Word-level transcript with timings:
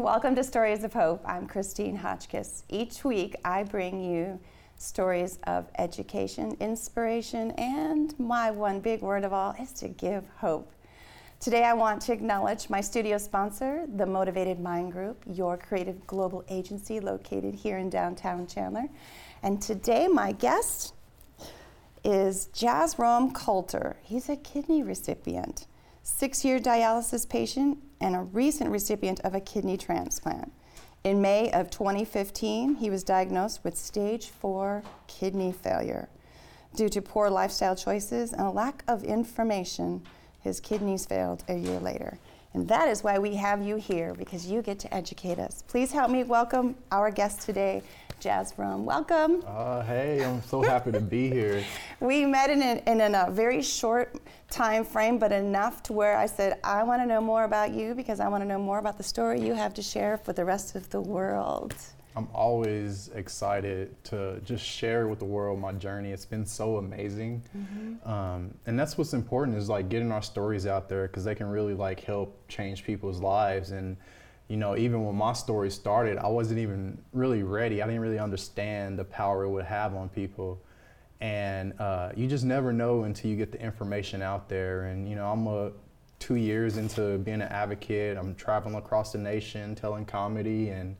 Welcome 0.00 0.34
to 0.36 0.44
Stories 0.44 0.82
of 0.82 0.94
Hope. 0.94 1.20
I'm 1.26 1.46
Christine 1.46 1.94
Hotchkiss. 1.94 2.64
Each 2.70 3.04
week 3.04 3.36
I 3.44 3.64
bring 3.64 4.02
you 4.02 4.40
stories 4.78 5.38
of 5.44 5.66
education, 5.76 6.56
inspiration, 6.58 7.50
and 7.58 8.18
my 8.18 8.50
one 8.50 8.80
big 8.80 9.02
word 9.02 9.24
of 9.24 9.34
all 9.34 9.54
is 9.60 9.74
to 9.74 9.88
give 9.88 10.24
hope. 10.38 10.72
Today 11.38 11.64
I 11.64 11.74
want 11.74 12.00
to 12.02 12.14
acknowledge 12.14 12.70
my 12.70 12.80
studio 12.80 13.18
sponsor, 13.18 13.86
the 13.94 14.06
Motivated 14.06 14.58
Mind 14.58 14.90
Group, 14.90 15.22
your 15.26 15.58
creative 15.58 16.06
global 16.06 16.46
agency 16.48 16.98
located 16.98 17.54
here 17.54 17.76
in 17.76 17.90
downtown 17.90 18.46
Chandler. 18.46 18.88
And 19.42 19.60
today 19.60 20.08
my 20.08 20.32
guest 20.32 20.94
is 22.04 22.48
Jazrome 22.54 23.34
Coulter. 23.34 23.98
He's 24.02 24.30
a 24.30 24.36
kidney 24.36 24.82
recipient, 24.82 25.66
six 26.10 26.44
year 26.44 26.58
dialysis 26.58 27.28
patient, 27.28 27.78
and 28.00 28.14
a 28.16 28.20
recent 28.20 28.70
recipient 28.70 29.20
of 29.20 29.34
a 29.34 29.40
kidney 29.40 29.76
transplant. 29.76 30.52
In 31.04 31.22
May 31.22 31.50
of 31.52 31.70
2015, 31.70 32.74
he 32.74 32.90
was 32.90 33.04
diagnosed 33.04 33.64
with 33.64 33.76
stage 33.76 34.28
four 34.28 34.82
kidney 35.06 35.52
failure. 35.52 36.08
Due 36.74 36.88
to 36.90 37.00
poor 37.00 37.30
lifestyle 37.30 37.74
choices 37.74 38.32
and 38.32 38.42
a 38.42 38.50
lack 38.50 38.84
of 38.86 39.02
information, 39.04 40.02
his 40.40 40.60
kidneys 40.60 41.06
failed 41.06 41.44
a 41.48 41.54
year 41.54 41.78
later. 41.80 42.18
And 42.52 42.66
that 42.68 42.88
is 42.88 43.04
why 43.04 43.18
we 43.18 43.36
have 43.36 43.62
you 43.62 43.76
here, 43.76 44.12
because 44.14 44.46
you 44.46 44.60
get 44.60 44.78
to 44.80 44.92
educate 44.92 45.38
us. 45.38 45.62
Please 45.68 45.92
help 45.92 46.10
me 46.10 46.24
welcome 46.24 46.74
our 46.90 47.10
guest 47.10 47.42
today, 47.42 47.82
Jazrome. 48.20 48.84
Welcome. 48.84 49.42
Uh, 49.46 49.82
hey, 49.82 50.22
I'm 50.22 50.42
so 50.42 50.60
happy 50.60 50.92
to 50.92 51.00
be 51.00 51.30
here. 51.30 51.64
We 52.00 52.24
met 52.24 52.48
in, 52.48 52.62
a, 52.62 52.82
in 52.86 53.14
a 53.14 53.30
very 53.30 53.62
short 53.62 54.16
time 54.48 54.84
frame, 54.84 55.18
but 55.18 55.32
enough 55.32 55.82
to 55.84 55.92
where 55.92 56.16
I 56.16 56.24
said, 56.24 56.58
I 56.64 56.82
want 56.82 57.02
to 57.02 57.06
know 57.06 57.20
more 57.20 57.44
about 57.44 57.72
you 57.72 57.94
because 57.94 58.20
I 58.20 58.28
want 58.28 58.42
to 58.42 58.48
know 58.48 58.58
more 58.58 58.78
about 58.78 58.96
the 58.96 59.02
story 59.02 59.40
you 59.40 59.52
have 59.52 59.74
to 59.74 59.82
share 59.82 60.16
for 60.16 60.32
the 60.32 60.44
rest 60.44 60.74
of 60.76 60.88
the 60.88 61.00
world. 61.00 61.74
I'm 62.16 62.28
always 62.34 63.08
excited 63.14 64.02
to 64.04 64.40
just 64.44 64.64
share 64.64 65.08
with 65.08 65.18
the 65.18 65.26
world 65.26 65.60
my 65.60 65.72
journey. 65.72 66.10
It's 66.10 66.24
been 66.24 66.46
so 66.46 66.78
amazing, 66.78 67.42
mm-hmm. 67.56 68.10
um, 68.10 68.54
and 68.66 68.78
that's 68.78 68.98
what's 68.98 69.12
important 69.12 69.56
is 69.56 69.68
like 69.68 69.88
getting 69.88 70.10
our 70.10 70.22
stories 70.22 70.66
out 70.66 70.88
there 70.88 71.06
because 71.06 71.24
they 71.24 71.34
can 71.34 71.48
really 71.48 71.74
like 71.74 72.00
help 72.00 72.48
change 72.48 72.84
people's 72.84 73.20
lives. 73.20 73.70
And 73.70 73.96
you 74.50 74.56
know, 74.56 74.76
even 74.76 75.06
when 75.06 75.14
my 75.14 75.32
story 75.32 75.70
started, 75.70 76.18
I 76.18 76.26
wasn't 76.26 76.58
even 76.58 76.98
really 77.12 77.44
ready. 77.44 77.80
I 77.82 77.86
didn't 77.86 78.00
really 78.00 78.18
understand 78.18 78.98
the 78.98 79.04
power 79.04 79.44
it 79.44 79.48
would 79.48 79.64
have 79.64 79.94
on 79.94 80.08
people. 80.08 80.60
And 81.20 81.72
uh, 81.78 82.10
you 82.16 82.26
just 82.26 82.44
never 82.44 82.72
know 82.72 83.04
until 83.04 83.30
you 83.30 83.36
get 83.36 83.52
the 83.52 83.62
information 83.62 84.22
out 84.22 84.48
there. 84.48 84.86
And, 84.86 85.08
you 85.08 85.14
know, 85.14 85.30
I'm 85.30 85.46
a, 85.46 85.70
two 86.18 86.34
years 86.34 86.78
into 86.78 87.18
being 87.18 87.42
an 87.42 87.48
advocate. 87.48 88.18
I'm 88.18 88.34
traveling 88.34 88.74
across 88.74 89.12
the 89.12 89.18
nation 89.18 89.76
telling 89.76 90.04
comedy 90.04 90.70
and, 90.70 90.96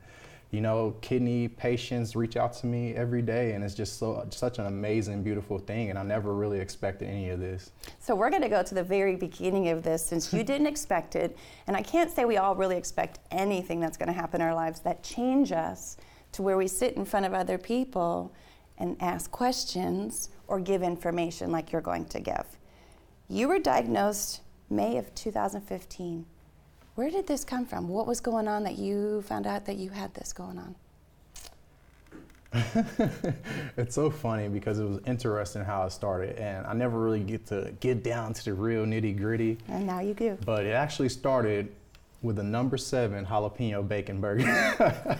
you 0.51 0.59
know, 0.59 0.93
kidney 0.99 1.47
patients 1.47 2.13
reach 2.13 2.35
out 2.35 2.51
to 2.53 2.65
me 2.65 2.93
every 2.93 3.21
day, 3.21 3.53
and 3.53 3.63
it's 3.63 3.73
just 3.73 3.97
so 3.97 4.27
such 4.31 4.59
an 4.59 4.65
amazing, 4.65 5.23
beautiful 5.23 5.57
thing. 5.57 5.89
And 5.89 5.97
I 5.97 6.03
never 6.03 6.33
really 6.33 6.59
expected 6.59 7.07
any 7.07 7.29
of 7.29 7.39
this. 7.39 7.71
So 7.99 8.13
we're 8.13 8.29
going 8.29 8.41
to 8.41 8.49
go 8.49 8.61
to 8.61 8.75
the 8.75 8.83
very 8.83 9.15
beginning 9.15 9.69
of 9.69 9.81
this, 9.81 10.05
since 10.05 10.33
you 10.33 10.43
didn't 10.51 10.67
expect 10.67 11.15
it, 11.15 11.37
and 11.67 11.77
I 11.77 11.81
can't 11.81 12.11
say 12.11 12.25
we 12.25 12.35
all 12.37 12.53
really 12.55 12.75
expect 12.75 13.19
anything 13.31 13.79
that's 13.79 13.97
going 13.97 14.07
to 14.07 14.13
happen 14.13 14.41
in 14.41 14.47
our 14.47 14.53
lives 14.53 14.81
that 14.81 15.03
change 15.03 15.53
us 15.53 15.95
to 16.33 16.41
where 16.41 16.57
we 16.57 16.67
sit 16.67 16.95
in 16.95 17.05
front 17.05 17.25
of 17.25 17.33
other 17.33 17.57
people 17.57 18.33
and 18.77 18.97
ask 18.99 19.31
questions 19.31 20.29
or 20.47 20.59
give 20.59 20.83
information 20.83 21.51
like 21.51 21.71
you're 21.71 21.81
going 21.81 22.05
to 22.05 22.19
give. 22.19 22.45
You 23.29 23.47
were 23.47 23.59
diagnosed 23.59 24.41
May 24.69 24.97
of 24.97 25.13
2015. 25.15 26.25
Where 26.95 27.09
did 27.09 27.25
this 27.25 27.45
come 27.45 27.65
from? 27.65 27.87
What 27.87 28.05
was 28.05 28.19
going 28.19 28.47
on 28.47 28.63
that 28.63 28.77
you 28.77 29.21
found 29.21 29.47
out 29.47 29.65
that 29.65 29.77
you 29.77 29.89
had 29.89 30.13
this 30.13 30.33
going 30.33 30.59
on? 30.59 30.75
it's 33.77 33.95
so 33.95 34.09
funny 34.09 34.49
because 34.49 34.77
it 34.77 34.83
was 34.83 34.99
interesting 35.05 35.63
how 35.63 35.85
it 35.85 35.91
started, 35.91 36.37
and 36.37 36.67
I 36.67 36.73
never 36.73 36.99
really 36.99 37.21
get 37.21 37.45
to 37.47 37.73
get 37.79 38.03
down 38.03 38.33
to 38.33 38.43
the 38.43 38.53
real 38.53 38.85
nitty 38.85 39.17
gritty. 39.17 39.57
And 39.69 39.87
now 39.87 40.01
you 40.01 40.13
do. 40.13 40.37
But 40.45 40.65
it 40.65 40.71
actually 40.71 41.07
started 41.07 41.73
with 42.21 42.39
a 42.39 42.43
number 42.43 42.77
seven 42.77 43.25
jalapeno 43.25 43.87
bacon 43.87 44.19
burger. 44.19 44.43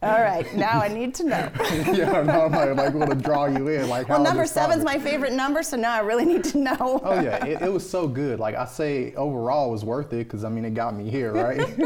All 0.00 0.20
right, 0.20 0.46
now 0.54 0.80
I 0.80 0.86
need 0.86 1.12
to 1.16 1.24
know. 1.24 1.50
yeah, 1.92 2.22
no, 2.22 2.46
I'm 2.46 2.76
like, 2.76 2.94
want 2.94 3.10
to 3.10 3.16
draw 3.16 3.46
you 3.46 3.66
in. 3.66 3.88
Like, 3.88 4.08
well, 4.08 4.22
number 4.22 4.46
seven's 4.46 4.84
my 4.84 4.96
favorite 4.96 5.32
number, 5.32 5.60
so 5.64 5.76
now 5.76 5.92
I 5.92 6.00
really 6.00 6.24
need 6.24 6.44
to 6.44 6.58
know. 6.58 7.00
oh 7.02 7.20
yeah, 7.20 7.44
it, 7.44 7.62
it, 7.62 7.72
was 7.72 7.88
so 7.88 8.06
good. 8.06 8.38
Like 8.38 8.54
I 8.54 8.64
say, 8.64 9.12
overall, 9.16 9.70
it 9.70 9.72
was 9.72 9.84
worth 9.84 10.12
it 10.12 10.18
because 10.18 10.44
I 10.44 10.50
mean, 10.50 10.64
it 10.64 10.74
got 10.74 10.94
me 10.94 11.10
here, 11.10 11.32
right? 11.32 11.58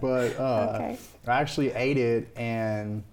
but 0.00 0.40
uh, 0.40 0.72
okay. 0.74 0.98
I 1.28 1.40
actually 1.40 1.70
ate 1.70 1.98
it, 1.98 2.26
and 2.36 3.04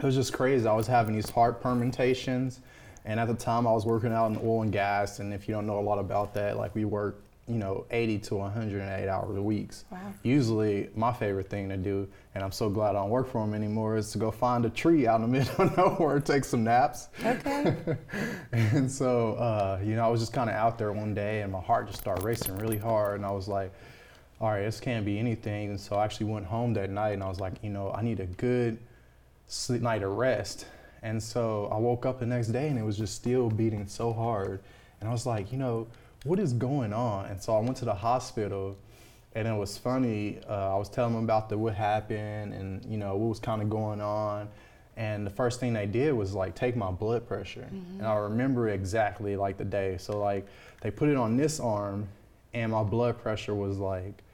it 0.00 0.04
was 0.04 0.16
just 0.16 0.32
crazy. 0.32 0.66
I 0.66 0.74
was 0.74 0.88
having 0.88 1.14
these 1.14 1.30
heart 1.30 1.60
permutations, 1.60 2.58
and 3.04 3.20
at 3.20 3.28
the 3.28 3.34
time, 3.34 3.68
I 3.68 3.72
was 3.72 3.86
working 3.86 4.12
out 4.12 4.32
in 4.32 4.38
oil 4.38 4.62
and 4.62 4.72
gas. 4.72 5.20
And 5.20 5.32
if 5.32 5.46
you 5.46 5.54
don't 5.54 5.68
know 5.68 5.78
a 5.78 5.80
lot 5.80 6.00
about 6.00 6.34
that, 6.34 6.56
like 6.56 6.74
we 6.74 6.84
work 6.84 7.22
you 7.48 7.56
know 7.56 7.86
80 7.90 8.18
to 8.18 8.34
108 8.36 9.08
hours 9.08 9.36
a 9.36 9.42
week. 9.42 9.72
Wow. 9.90 10.12
Usually, 10.22 10.90
my 10.94 11.12
favorite 11.12 11.48
thing 11.48 11.68
to 11.70 11.76
do, 11.76 12.06
and 12.34 12.44
I'm 12.44 12.52
so 12.52 12.68
glad 12.68 12.90
I 12.90 13.00
don't 13.00 13.10
work 13.10 13.30
for 13.30 13.44
them 13.44 13.54
anymore, 13.54 13.96
is 13.96 14.12
to 14.12 14.18
go 14.18 14.30
find 14.30 14.64
a 14.66 14.70
tree 14.70 15.06
out 15.06 15.20
in 15.20 15.22
the 15.22 15.28
middle 15.38 15.64
of 15.64 15.76
nowhere, 15.76 16.16
and 16.16 16.26
take 16.26 16.44
some 16.44 16.62
naps. 16.62 17.08
Okay. 17.24 17.74
and 18.52 18.90
so, 18.90 19.34
uh, 19.34 19.80
you 19.82 19.96
know, 19.96 20.04
I 20.04 20.08
was 20.08 20.20
just 20.20 20.32
kind 20.32 20.50
of 20.50 20.56
out 20.56 20.78
there 20.78 20.92
one 20.92 21.14
day, 21.14 21.40
and 21.40 21.50
my 21.50 21.60
heart 21.60 21.86
just 21.86 22.00
started 22.00 22.22
racing 22.22 22.56
really 22.58 22.78
hard, 22.78 23.16
and 23.16 23.24
I 23.24 23.32
was 23.32 23.48
like, 23.48 23.72
all 24.40 24.50
right, 24.50 24.62
this 24.62 24.78
can't 24.78 25.04
be 25.04 25.18
anything. 25.18 25.70
And 25.70 25.80
so 25.80 25.96
I 25.96 26.04
actually 26.04 26.26
went 26.26 26.46
home 26.46 26.74
that 26.74 26.90
night, 26.90 27.14
and 27.14 27.22
I 27.22 27.28
was 27.28 27.40
like, 27.40 27.54
you 27.62 27.70
know, 27.70 27.92
I 27.92 28.02
need 28.02 28.20
a 28.20 28.26
good 28.26 28.78
sleep 29.46 29.82
night 29.82 30.02
of 30.02 30.12
rest. 30.12 30.66
And 31.02 31.22
so 31.22 31.68
I 31.72 31.78
woke 31.78 32.04
up 32.04 32.20
the 32.20 32.26
next 32.26 32.48
day, 32.48 32.68
and 32.68 32.78
it 32.78 32.84
was 32.84 32.98
just 32.98 33.14
still 33.14 33.48
beating 33.48 33.86
so 33.86 34.12
hard, 34.12 34.60
and 35.00 35.08
I 35.08 35.12
was 35.12 35.24
like, 35.24 35.50
you 35.50 35.58
know 35.58 35.86
what 36.24 36.38
is 36.38 36.52
going 36.52 36.92
on? 36.92 37.26
And 37.26 37.42
so 37.42 37.56
I 37.56 37.60
went 37.60 37.76
to 37.78 37.84
the 37.84 37.94
hospital, 37.94 38.76
and 39.34 39.46
it 39.46 39.54
was 39.54 39.78
funny. 39.78 40.40
Uh, 40.48 40.74
I 40.74 40.76
was 40.76 40.88
telling 40.88 41.14
them 41.14 41.24
about 41.24 41.48
the 41.48 41.58
what 41.58 41.74
happened 41.74 42.54
and 42.54 42.84
you 42.84 42.96
know 42.96 43.16
what 43.16 43.28
was 43.28 43.38
kind 43.38 43.62
of 43.62 43.70
going 43.70 44.00
on. 44.00 44.48
And 44.96 45.24
the 45.24 45.30
first 45.30 45.60
thing 45.60 45.72
they 45.72 45.86
did 45.86 46.12
was 46.12 46.34
like 46.34 46.56
take 46.56 46.74
my 46.74 46.90
blood 46.90 47.26
pressure, 47.28 47.68
mm-hmm. 47.72 47.98
and 47.98 48.06
I 48.06 48.16
remember 48.16 48.68
exactly 48.70 49.36
like 49.36 49.56
the 49.56 49.64
day. 49.64 49.96
So 49.96 50.18
like 50.18 50.46
they 50.80 50.90
put 50.90 51.08
it 51.08 51.16
on 51.16 51.36
this 51.36 51.60
arm, 51.60 52.08
and 52.52 52.72
my 52.72 52.82
blood 52.82 53.18
pressure 53.18 53.54
was 53.54 53.78
like 53.78 54.24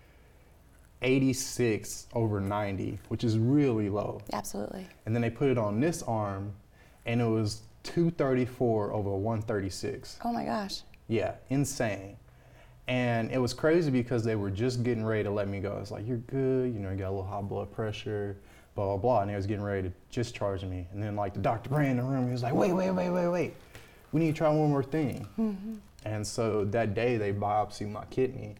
86 1.03 2.07
over 2.15 2.41
90, 2.41 2.99
which 3.09 3.25
is 3.25 3.39
really 3.39 3.91
low. 3.91 4.23
Absolutely. 4.33 4.87
And 5.05 5.15
then 5.15 5.21
they 5.21 5.29
put 5.29 5.51
it 5.51 5.59
on 5.59 5.81
this 5.81 6.03
arm, 6.03 6.55
and 7.05 7.21
it 7.21 7.27
was 7.27 7.61
234 7.83 8.93
over 8.93 9.11
136. 9.11 10.19
Oh 10.25 10.33
my 10.33 10.47
gosh. 10.47 10.81
Yeah, 11.09 11.35
insane. 11.51 12.17
And 12.87 13.31
it 13.31 13.39
was 13.39 13.55
crazy 13.55 13.91
because 13.91 14.25
they 14.25 14.37
were 14.37 14.51
just 14.51 14.83
getting 14.83 15.05
ready 15.05 15.25
to 15.25 15.31
let 15.31 15.49
me 15.49 15.61
go. 15.61 15.79
It's 15.81 15.91
like, 15.91 16.07
you're 16.07 16.19
good, 16.19 16.73
you 16.73 16.81
know, 16.81 16.91
you 16.91 16.97
got 16.97 17.09
a 17.09 17.11
little 17.11 17.25
high 17.25 17.41
blood 17.41 17.73
pressure, 17.73 18.37
blah, 18.75 18.85
blah, 18.85 18.97
blah. 18.97 19.21
And 19.23 19.31
they 19.31 19.37
was 19.37 19.47
getting 19.47 19.65
ready 19.65 19.89
to 19.89 19.95
discharge 20.11 20.65
me. 20.65 20.87
And 20.93 21.03
then, 21.03 21.17
like, 21.17 21.33
the 21.33 21.41
doctor 21.41 21.71
ran 21.71 21.93
in 21.93 21.97
the 21.99 22.03
room. 22.03 22.27
He 22.27 22.33
was 22.33 22.43
like, 22.43 22.55
wait, 22.55 22.73
wait, 22.73 22.91
wait, 22.91 23.11
wait, 23.11 23.29
wait. 23.29 23.55
We 24.13 24.21
need 24.21 24.33
to 24.33 24.39
try 24.39 24.49
one 24.49 24.71
more 24.71 24.83
thing. 24.83 25.27
Mm-hmm. 25.39 25.75
And 26.05 26.27
so 26.27 26.65
that 26.67 26.95
day, 26.95 27.17
they 27.17 27.33
biopsied 27.33 27.91
my 27.91 28.05
kidney. 28.07 28.57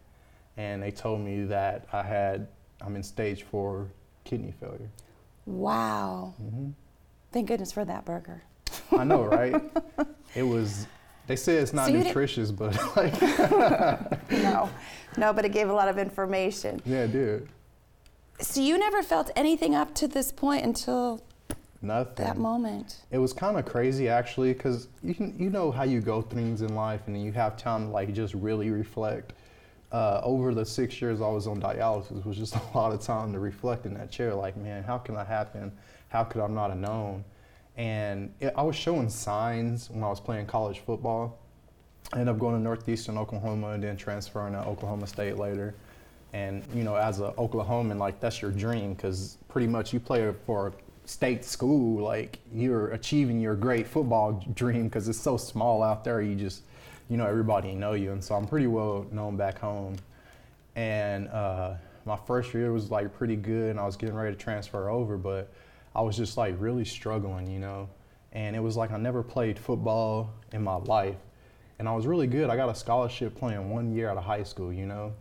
And 0.57 0.81
they 0.81 0.91
told 0.91 1.21
me 1.21 1.43
that 1.45 1.87
I 1.93 2.01
had, 2.01 2.47
I'm 2.81 2.95
in 2.95 3.03
stage 3.03 3.43
four 3.43 3.87
kidney 4.23 4.53
failure. 4.59 4.89
Wow. 5.45 6.33
Mm-hmm. 6.41 6.71
Thank 7.31 7.47
goodness 7.47 7.71
for 7.71 7.85
that 7.85 8.05
burger. 8.05 8.43
I 8.91 9.03
know, 9.03 9.23
right? 9.23 9.61
it 10.35 10.43
was 10.43 10.87
they 11.27 11.35
say 11.35 11.57
it's 11.57 11.73
not 11.73 11.87
so 11.87 11.93
nutritious, 11.93 12.51
but 12.51 12.75
like. 12.95 13.21
no, 14.31 14.69
no, 15.17 15.33
but 15.33 15.45
it 15.45 15.51
gave 15.51 15.69
a 15.69 15.73
lot 15.73 15.87
of 15.87 15.97
information. 15.97 16.81
Yeah, 16.85 17.03
it 17.03 17.11
did. 17.11 17.49
So 18.39 18.61
you 18.61 18.77
never 18.77 19.01
felt 19.01 19.31
anything 19.35 19.75
up 19.75 19.95
to 19.95 20.07
this 20.07 20.31
point 20.31 20.65
until 20.65 21.23
Nothing. 21.85 22.25
That 22.25 22.37
moment. 22.37 23.01
It 23.11 23.19
was 23.19 23.31
kind 23.31 23.57
of 23.57 23.65
crazy 23.65 24.09
actually, 24.09 24.53
because 24.53 24.87
you 25.03 25.13
can 25.13 25.35
you 25.37 25.49
know 25.49 25.71
how 25.71 25.83
you 25.83 26.01
go 26.01 26.21
things 26.21 26.61
in 26.61 26.73
life, 26.75 27.01
and 27.05 27.15
then 27.15 27.23
you 27.23 27.31
have 27.33 27.57
time 27.57 27.87
to 27.87 27.91
like 27.91 28.13
just 28.13 28.33
really 28.33 28.71
reflect. 28.71 29.33
Uh, 29.91 30.19
over 30.23 30.53
the 30.53 30.65
six 30.65 30.99
years 30.99 31.21
I 31.21 31.27
was 31.27 31.47
on 31.47 31.61
dialysis 31.61 32.25
was 32.25 32.37
just 32.37 32.55
a 32.73 32.77
lot 32.77 32.91
of 32.91 33.01
time 33.01 33.31
to 33.33 33.39
reflect 33.39 33.85
in 33.85 33.93
that 33.93 34.11
chair. 34.11 34.33
Like, 34.33 34.57
man, 34.57 34.83
how 34.83 34.97
can 34.97 35.15
that 35.15 35.27
happen? 35.27 35.71
How 36.09 36.23
could 36.23 36.41
I 36.41 36.47
not 36.47 36.71
have 36.71 36.79
known? 36.79 37.23
And 37.77 38.33
it, 38.39 38.53
I 38.55 38.61
was 38.63 38.75
showing 38.75 39.09
signs 39.09 39.89
when 39.89 40.03
I 40.03 40.07
was 40.07 40.19
playing 40.19 40.45
college 40.45 40.79
football. 40.79 41.37
I 42.13 42.19
ended 42.19 42.35
up 42.35 42.39
going 42.39 42.55
to 42.55 42.61
Northeastern 42.61 43.17
Oklahoma 43.17 43.69
and 43.71 43.83
then 43.83 43.97
transferring 43.97 44.53
to 44.53 44.59
Oklahoma 44.59 45.07
State 45.07 45.37
later. 45.37 45.75
And 46.33 46.63
you 46.73 46.83
know, 46.83 46.95
as 46.95 47.19
an 47.19 47.31
Oklahoman, 47.33 47.97
like 47.97 48.19
that's 48.19 48.41
your 48.41 48.51
dream 48.51 48.93
because 48.93 49.37
pretty 49.47 49.67
much 49.67 49.93
you 49.93 49.99
play 49.99 50.33
for 50.45 50.67
a 50.67 50.73
state 51.05 51.45
school, 51.45 52.03
like 52.03 52.39
you're 52.53 52.89
achieving 52.89 53.39
your 53.39 53.55
great 53.55 53.87
football 53.87 54.43
dream 54.53 54.85
because 54.85 55.07
it's 55.07 55.19
so 55.19 55.37
small 55.37 55.81
out 55.81 56.03
there. 56.03 56.21
You 56.21 56.35
just, 56.35 56.63
you 57.09 57.17
know, 57.17 57.25
everybody 57.25 57.73
know 57.73 57.93
you, 57.93 58.11
and 58.11 58.23
so 58.23 58.35
I'm 58.35 58.47
pretty 58.47 58.67
well 58.67 59.05
known 59.11 59.37
back 59.37 59.59
home. 59.59 59.95
And 60.75 61.29
uh, 61.29 61.75
my 62.05 62.17
first 62.17 62.53
year 62.53 62.71
was 62.71 62.91
like 62.91 63.13
pretty 63.17 63.35
good, 63.35 63.71
and 63.71 63.79
I 63.79 63.85
was 63.85 63.95
getting 63.95 64.15
ready 64.15 64.35
to 64.35 64.41
transfer 64.41 64.89
over, 64.89 65.17
but 65.17 65.51
I 65.95 66.01
was 66.01 66.17
just 66.17 66.37
like 66.37 66.55
really 66.59 66.85
struggling, 66.85 67.49
you 67.49 67.59
know. 67.59 67.89
And 68.33 68.55
it 68.55 68.59
was 68.59 68.75
like 68.75 68.91
I 68.91 68.97
never 68.97 69.23
played 69.23 69.57
football 69.57 70.33
in 70.51 70.63
my 70.63 70.75
life, 70.75 71.15
and 71.79 71.87
I 71.87 71.95
was 71.95 72.05
really 72.05 72.27
good. 72.27 72.49
I 72.49 72.55
got 72.57 72.69
a 72.69 72.75
scholarship 72.75 73.35
playing 73.35 73.69
one 73.69 73.93
year 73.93 74.09
out 74.09 74.17
of 74.17 74.23
high 74.23 74.43
school, 74.43 74.73
you 74.73 74.85
know, 74.85 75.13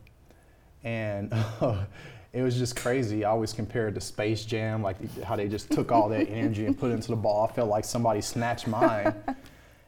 and. 0.82 1.32
it 2.34 2.42
was 2.42 2.58
just 2.58 2.74
crazy. 2.74 3.24
I 3.24 3.30
always 3.30 3.52
compared 3.52 3.94
to 3.94 4.00
Space 4.00 4.44
Jam, 4.44 4.82
like 4.82 4.96
how 5.22 5.36
they 5.36 5.46
just 5.46 5.70
took 5.70 5.92
all 5.92 6.08
that 6.08 6.28
energy 6.28 6.66
and 6.66 6.76
put 6.76 6.90
it 6.90 6.94
into 6.94 7.08
the 7.08 7.16
ball. 7.16 7.48
I 7.48 7.52
felt 7.54 7.68
like 7.70 7.84
somebody 7.84 8.20
snatched 8.20 8.66
mine. 8.66 9.14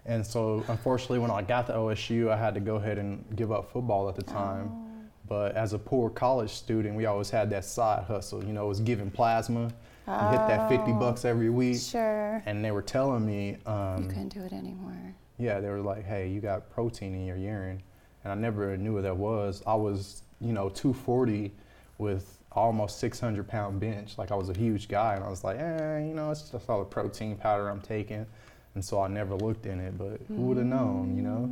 and 0.06 0.24
so, 0.24 0.64
unfortunately, 0.68 1.18
when 1.18 1.32
I 1.32 1.42
got 1.42 1.66
to 1.66 1.72
OSU, 1.72 2.30
I 2.30 2.36
had 2.36 2.54
to 2.54 2.60
go 2.60 2.76
ahead 2.76 2.98
and 2.98 3.24
give 3.34 3.50
up 3.50 3.72
football 3.72 4.08
at 4.08 4.14
the 4.14 4.22
time. 4.22 4.70
Oh. 4.72 4.82
But 5.28 5.56
as 5.56 5.72
a 5.72 5.78
poor 5.78 6.08
college 6.08 6.50
student, 6.50 6.94
we 6.94 7.06
always 7.06 7.30
had 7.30 7.50
that 7.50 7.64
side 7.64 8.04
hustle. 8.04 8.44
You 8.44 8.52
know, 8.52 8.66
it 8.66 8.68
was 8.68 8.80
giving 8.80 9.10
plasma. 9.10 9.72
Oh, 10.08 10.32
you 10.32 10.38
hit 10.38 10.48
that 10.48 10.68
50 10.68 10.92
bucks 10.92 11.24
every 11.24 11.50
week. 11.50 11.80
Sure. 11.80 12.42
And 12.46 12.64
they 12.64 12.70
were 12.70 12.82
telling 12.82 13.26
me. 13.26 13.56
Um, 13.66 14.04
you 14.04 14.08
couldn't 14.08 14.28
do 14.28 14.42
it 14.42 14.52
anymore. 14.52 15.14
Yeah, 15.38 15.60
they 15.60 15.68
were 15.68 15.80
like, 15.80 16.04
hey, 16.04 16.28
you 16.28 16.40
got 16.40 16.70
protein 16.70 17.14
in 17.14 17.26
your 17.26 17.36
urine. 17.36 17.82
And 18.24 18.32
I 18.32 18.36
never 18.36 18.76
knew 18.76 18.94
what 18.94 19.02
that 19.02 19.16
was. 19.16 19.62
I 19.66 19.74
was, 19.74 20.22
you 20.40 20.52
know, 20.52 20.68
240 20.68 21.52
with 21.98 22.38
almost 22.52 22.98
600 23.00 23.46
pound 23.46 23.80
bench. 23.80 24.16
Like 24.16 24.30
I 24.30 24.34
was 24.34 24.48
a 24.48 24.56
huge 24.56 24.88
guy, 24.88 25.14
and 25.14 25.24
I 25.24 25.28
was 25.28 25.44
like, 25.44 25.58
eh, 25.58 25.98
you 25.98 26.14
know, 26.14 26.30
it's 26.30 26.50
just 26.50 26.68
all 26.70 26.78
the 26.78 26.84
protein 26.84 27.36
powder 27.36 27.68
I'm 27.68 27.80
taking. 27.80 28.26
And 28.74 28.84
so 28.84 29.00
I 29.00 29.08
never 29.08 29.34
looked 29.34 29.66
in 29.66 29.80
it, 29.80 29.96
but 29.96 30.20
who 30.28 30.34
would 30.42 30.58
have 30.58 30.66
known, 30.66 31.16
you 31.16 31.22
know? 31.22 31.48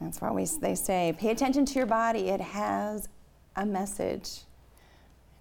That's 0.00 0.20
why 0.20 0.30
we, 0.30 0.44
they 0.60 0.74
say 0.74 1.14
pay 1.18 1.30
attention 1.30 1.64
to 1.66 1.74
your 1.74 1.86
body. 1.86 2.28
It 2.28 2.40
has 2.40 3.08
a 3.56 3.66
message. 3.66 4.42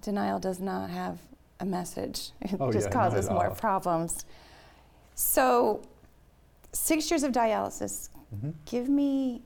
Denial 0.05 0.37
does 0.37 0.59
not 0.59 0.91
have 0.91 1.17
a 1.59 1.65
message, 1.65 2.29
it 2.41 2.57
oh, 2.59 2.71
just 2.71 2.87
yeah, 2.87 2.93
causes 2.93 3.27
more 3.27 3.49
problems. 3.49 4.25
So, 5.15 5.81
six 6.73 7.09
years 7.09 7.23
of 7.23 7.31
dialysis. 7.31 8.09
Mm-hmm. 8.35 8.51
Give 8.65 8.87
me 8.87 9.41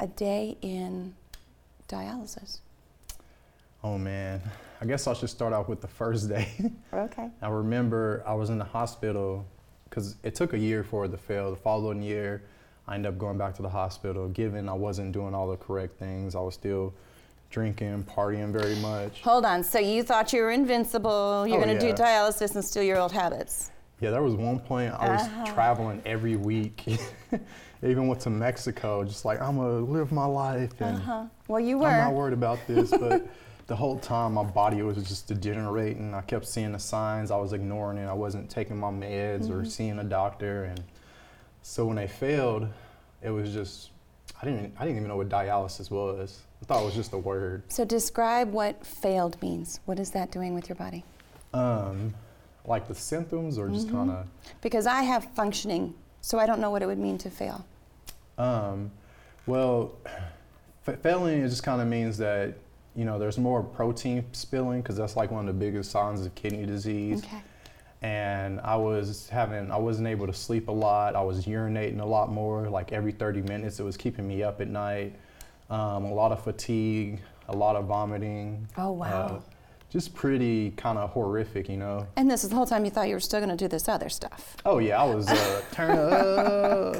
a 0.00 0.08
day 0.08 0.56
in 0.60 1.14
dialysis. 1.88 2.58
Oh 3.84 3.96
man, 3.96 4.42
I 4.80 4.86
guess 4.86 5.06
I 5.06 5.12
should 5.12 5.30
start 5.30 5.52
off 5.52 5.68
with 5.68 5.80
the 5.80 5.88
first 5.88 6.28
day. 6.28 6.48
okay. 6.92 7.30
I 7.40 7.48
remember 7.48 8.24
I 8.26 8.34
was 8.34 8.50
in 8.50 8.58
the 8.58 8.64
hospital 8.64 9.46
because 9.84 10.16
it 10.24 10.34
took 10.34 10.52
a 10.52 10.58
year 10.58 10.82
for 10.82 11.04
it 11.04 11.10
to 11.10 11.16
fail. 11.16 11.50
The 11.50 11.56
following 11.56 12.02
year, 12.02 12.42
I 12.88 12.96
ended 12.96 13.12
up 13.12 13.18
going 13.18 13.38
back 13.38 13.54
to 13.54 13.62
the 13.62 13.68
hospital. 13.68 14.28
Given 14.30 14.68
I 14.68 14.74
wasn't 14.74 15.12
doing 15.12 15.32
all 15.32 15.48
the 15.48 15.56
correct 15.56 15.96
things, 15.96 16.34
I 16.34 16.40
was 16.40 16.54
still 16.54 16.92
drinking, 17.52 18.04
partying 18.04 18.50
very 18.52 18.74
much. 18.76 19.20
Hold 19.22 19.44
on. 19.44 19.62
So 19.62 19.78
you 19.78 20.02
thought 20.02 20.32
you 20.32 20.42
were 20.42 20.50
invincible? 20.50 21.46
You're 21.46 21.58
oh, 21.58 21.64
going 21.64 21.78
to 21.78 21.86
yeah. 21.86 21.94
do 21.94 22.02
dialysis 22.02 22.56
and 22.56 22.64
steal 22.64 22.82
your 22.82 22.98
old 22.98 23.12
habits? 23.12 23.70
Yeah, 24.00 24.10
there 24.10 24.22
was 24.22 24.34
one 24.34 24.58
point 24.58 24.92
I 24.94 25.10
was 25.10 25.22
uh-huh. 25.22 25.54
traveling 25.54 26.02
every 26.04 26.34
week. 26.34 26.84
Even 27.84 28.08
went 28.08 28.20
to 28.22 28.30
Mexico, 28.30 29.04
just 29.04 29.24
like 29.24 29.40
I'm 29.40 29.56
gonna 29.56 29.78
live 29.78 30.10
my 30.10 30.24
life. 30.24 30.72
And 30.80 30.96
uh-huh. 30.96 31.24
Well, 31.46 31.60
you 31.60 31.78
were. 31.78 31.86
I'm 31.86 31.98
not 31.98 32.12
worried 32.12 32.32
about 32.32 32.58
this, 32.66 32.90
but 32.90 33.28
the 33.68 33.76
whole 33.76 33.98
time 33.98 34.34
my 34.34 34.42
body 34.42 34.82
was 34.82 34.96
just 34.96 35.28
degenerating. 35.28 36.14
I 36.14 36.20
kept 36.22 36.46
seeing 36.46 36.72
the 36.72 36.80
signs. 36.80 37.30
I 37.30 37.36
was 37.36 37.52
ignoring 37.52 37.98
it. 37.98 38.06
I 38.06 38.12
wasn't 38.12 38.50
taking 38.50 38.76
my 38.76 38.90
meds 38.90 39.44
mm-hmm. 39.44 39.52
or 39.52 39.64
seeing 39.64 39.98
a 40.00 40.04
doctor. 40.04 40.64
And 40.64 40.82
so 41.62 41.86
when 41.86 41.96
they 41.96 42.08
failed, 42.08 42.68
it 43.22 43.30
was 43.30 43.52
just 43.52 43.90
I 44.40 44.46
didn't 44.46 44.74
I 44.78 44.84
didn't 44.84 44.96
even 44.96 45.08
know 45.08 45.16
what 45.16 45.28
dialysis 45.28 45.90
was. 45.92 46.40
I 46.62 46.64
thought 46.64 46.82
it 46.82 46.86
was 46.86 46.94
just 46.94 47.12
a 47.12 47.18
word. 47.18 47.64
So 47.68 47.84
describe 47.84 48.52
what 48.52 48.86
failed 48.86 49.40
means. 49.42 49.80
What 49.84 49.98
is 49.98 50.12
that 50.12 50.30
doing 50.30 50.54
with 50.54 50.68
your 50.68 50.76
body? 50.76 51.04
Um, 51.52 52.14
like 52.64 52.88
the 52.88 52.94
symptoms 52.94 53.58
or 53.58 53.68
just 53.68 53.88
mm-hmm. 53.88 53.96
kind 53.96 54.10
of. 54.10 54.26
Because 54.60 54.86
I 54.86 55.02
have 55.02 55.24
functioning, 55.34 55.94
so 56.20 56.38
I 56.38 56.46
don't 56.46 56.60
know 56.60 56.70
what 56.70 56.82
it 56.82 56.86
would 56.86 56.98
mean 56.98 57.18
to 57.18 57.30
fail. 57.30 57.66
Um, 58.38 58.90
well, 59.46 59.92
f- 60.86 61.00
failing 61.00 61.40
it 61.40 61.48
just 61.48 61.62
kind 61.62 61.82
of 61.82 61.88
means 61.88 62.16
that 62.18 62.54
you 62.94 63.04
know, 63.04 63.18
there's 63.18 63.38
more 63.38 63.62
protein 63.62 64.24
spilling 64.32 64.82
because 64.82 64.96
that's 64.96 65.16
like 65.16 65.30
one 65.30 65.48
of 65.48 65.58
the 65.58 65.64
biggest 65.64 65.90
signs 65.90 66.24
of 66.24 66.34
kidney 66.34 66.66
disease. 66.66 67.24
Okay. 67.24 67.42
And 68.02 68.60
I 68.60 68.76
was 68.76 69.28
having, 69.28 69.70
I 69.70 69.76
wasn't 69.76 70.08
able 70.08 70.26
to 70.26 70.34
sleep 70.34 70.68
a 70.68 70.72
lot. 70.72 71.14
I 71.14 71.22
was 71.22 71.46
urinating 71.46 72.00
a 72.00 72.04
lot 72.04 72.30
more, 72.30 72.68
like 72.68 72.92
every 72.92 73.12
30 73.12 73.42
minutes. 73.42 73.78
It 73.78 73.84
was 73.84 73.96
keeping 73.96 74.26
me 74.26 74.42
up 74.42 74.60
at 74.60 74.68
night. 74.68 75.14
Um, 75.72 76.04
a 76.04 76.12
lot 76.12 76.32
of 76.32 76.44
fatigue, 76.44 77.20
a 77.48 77.56
lot 77.56 77.76
of 77.76 77.86
vomiting. 77.86 78.68
Oh, 78.76 78.92
wow. 78.92 79.08
Uh, 79.08 79.40
just 79.88 80.14
pretty 80.14 80.70
kind 80.72 80.98
of 80.98 81.08
horrific, 81.10 81.66
you 81.70 81.78
know. 81.78 82.06
And 82.16 82.30
this 82.30 82.44
is 82.44 82.50
the 82.50 82.56
whole 82.56 82.66
time 82.66 82.84
you 82.84 82.90
thought 82.90 83.08
you 83.08 83.14
were 83.14 83.20
still 83.20 83.40
going 83.40 83.50
to 83.50 83.56
do 83.56 83.68
this 83.68 83.88
other 83.88 84.10
stuff. 84.10 84.56
Oh 84.66 84.78
yeah, 84.78 85.02
I 85.02 85.14
was 85.14 85.28
uh, 85.28 85.62
turn 85.72 85.90
up. 85.98 86.96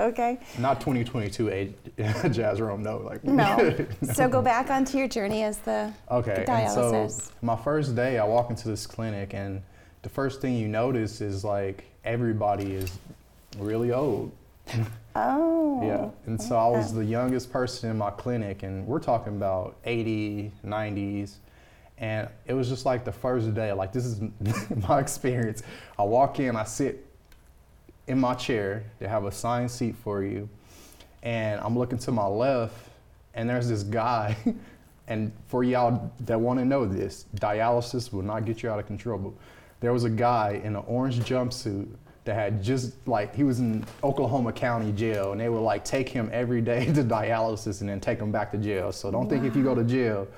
okay. 0.00 0.38
Not 0.58 0.80
2022 0.80 1.50
age, 1.50 1.72
Jazrome, 1.98 2.80
no. 2.80 2.98
Like 2.98 3.24
no. 3.24 3.56
no. 3.56 4.12
So 4.12 4.28
go 4.28 4.40
back 4.40 4.70
onto 4.70 4.98
your 4.98 5.08
journey 5.08 5.42
as 5.42 5.58
the 5.58 5.92
okay. 6.10 6.44
The 6.46 6.52
dialysis. 6.52 7.02
And 7.02 7.12
so 7.12 7.32
my 7.42 7.56
first 7.56 7.94
day, 7.96 8.18
I 8.18 8.24
walk 8.24 8.50
into 8.50 8.68
this 8.68 8.86
clinic, 8.86 9.34
and 9.34 9.62
the 10.02 10.08
first 10.08 10.40
thing 10.40 10.54
you 10.54 10.68
notice 10.68 11.20
is 11.20 11.44
like 11.44 11.84
everybody 12.04 12.72
is 12.72 12.98
really 13.58 13.92
old. 13.92 14.32
Oh. 15.18 15.80
Yeah. 15.82 16.10
And 16.26 16.40
so 16.40 16.56
I 16.56 16.68
was 16.68 16.92
the 16.92 17.04
youngest 17.04 17.50
person 17.50 17.90
in 17.90 17.96
my 17.96 18.10
clinic, 18.10 18.62
and 18.62 18.86
we're 18.86 19.00
talking 19.00 19.34
about 19.34 19.76
80, 19.86 20.52
90s. 20.62 21.36
And 21.96 22.28
it 22.44 22.52
was 22.52 22.68
just 22.68 22.84
like 22.84 23.04
the 23.06 23.12
first 23.12 23.54
day, 23.54 23.72
like, 23.72 23.92
this 23.92 24.04
is 24.04 24.20
my 24.88 25.00
experience. 25.00 25.62
I 25.98 26.02
walk 26.02 26.38
in, 26.38 26.54
I 26.54 26.64
sit 26.64 27.06
in 28.06 28.20
my 28.20 28.34
chair, 28.34 28.84
they 28.98 29.08
have 29.08 29.24
a 29.24 29.32
signed 29.32 29.70
seat 29.70 29.96
for 29.96 30.22
you, 30.22 30.48
and 31.22 31.60
I'm 31.60 31.78
looking 31.78 31.98
to 31.98 32.12
my 32.12 32.26
left, 32.26 32.76
and 33.32 33.48
there's 33.48 33.68
this 33.68 33.82
guy. 33.82 34.36
and 35.08 35.32
for 35.48 35.64
y'all 35.64 36.12
that 36.20 36.38
want 36.38 36.58
to 36.58 36.64
know 36.66 36.84
this, 36.84 37.24
dialysis 37.36 38.12
will 38.12 38.22
not 38.22 38.44
get 38.44 38.62
you 38.62 38.68
out 38.70 38.78
of 38.78 38.86
control. 38.86 39.18
But 39.18 39.32
there 39.80 39.94
was 39.94 40.04
a 40.04 40.10
guy 40.10 40.60
in 40.62 40.76
an 40.76 40.84
orange 40.86 41.20
jumpsuit 41.20 41.88
that 42.26 42.34
had 42.34 42.62
just 42.62 42.94
like 43.08 43.34
he 43.34 43.44
was 43.44 43.60
in 43.60 43.84
Oklahoma 44.04 44.52
County 44.52 44.92
jail, 44.92 45.32
and 45.32 45.40
they 45.40 45.48
would 45.48 45.60
like 45.60 45.84
take 45.84 46.08
him 46.08 46.28
every 46.32 46.60
day 46.60 46.84
to 46.92 47.02
dialysis 47.02 47.80
and 47.80 47.88
then 47.88 48.00
take 48.00 48.20
him 48.20 48.30
back 48.30 48.52
to 48.52 48.58
jail. 48.58 48.92
So 48.92 49.10
don't 49.10 49.24
wow. 49.24 49.30
think 49.30 49.44
if 49.44 49.56
you 49.56 49.62
go 49.62 49.74
to 49.74 49.84
jail, 49.84 50.28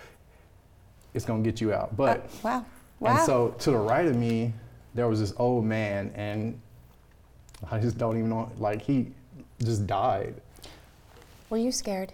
it's 1.14 1.24
gonna 1.24 1.42
get 1.42 1.60
you 1.60 1.72
out. 1.72 1.96
But 1.96 2.18
uh, 2.18 2.22
wow, 2.42 2.66
wow. 3.00 3.16
And 3.16 3.26
so 3.26 3.54
to 3.58 3.70
the 3.72 3.76
right 3.76 4.06
of 4.06 4.16
me, 4.16 4.52
there 4.94 5.08
was 5.08 5.18
this 5.18 5.32
old 5.38 5.64
man, 5.64 6.12
and 6.14 6.60
I 7.70 7.78
just 7.78 7.98
don't 7.98 8.16
even 8.16 8.30
know. 8.30 8.50
Like 8.58 8.82
he 8.82 9.10
just 9.64 9.86
died. 9.86 10.34
Were 11.50 11.58
you 11.58 11.72
scared? 11.72 12.12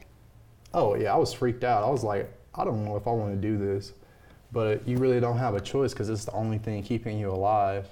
Oh 0.73 0.95
yeah, 0.95 1.13
I 1.13 1.17
was 1.17 1.33
freaked 1.33 1.65
out. 1.65 1.83
I 1.83 1.91
was 1.91 2.05
like, 2.05 2.33
I 2.55 2.65
don't 2.65 2.85
know 2.85 2.97
if 2.97 3.07
I 3.07 3.11
want 3.11 3.35
to 3.35 3.41
do 3.41 3.59
this, 3.59 3.93
but 4.53 4.87
you 4.87 4.99
really 4.99 5.19
don't 5.19 5.39
have 5.39 5.55
a 5.55 5.61
choice 5.61 5.93
because 5.93 6.09
it's 6.09 6.25
the 6.25 6.33
only 6.33 6.59
thing 6.59 6.83
keeping 6.85 7.19
you 7.19 7.31
alive. 7.31 7.89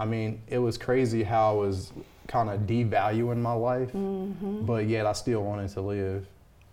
I 0.00 0.06
mean, 0.06 0.40
it 0.48 0.58
was 0.58 0.78
crazy 0.78 1.22
how 1.22 1.50
I 1.50 1.52
was 1.52 1.92
kind 2.26 2.48
of 2.48 2.60
devaluing 2.60 3.36
my 3.36 3.52
life, 3.52 3.92
mm-hmm. 3.92 4.64
but 4.64 4.86
yet 4.86 5.04
I 5.04 5.12
still 5.12 5.44
wanted 5.44 5.68
to 5.72 5.82
live. 5.82 6.26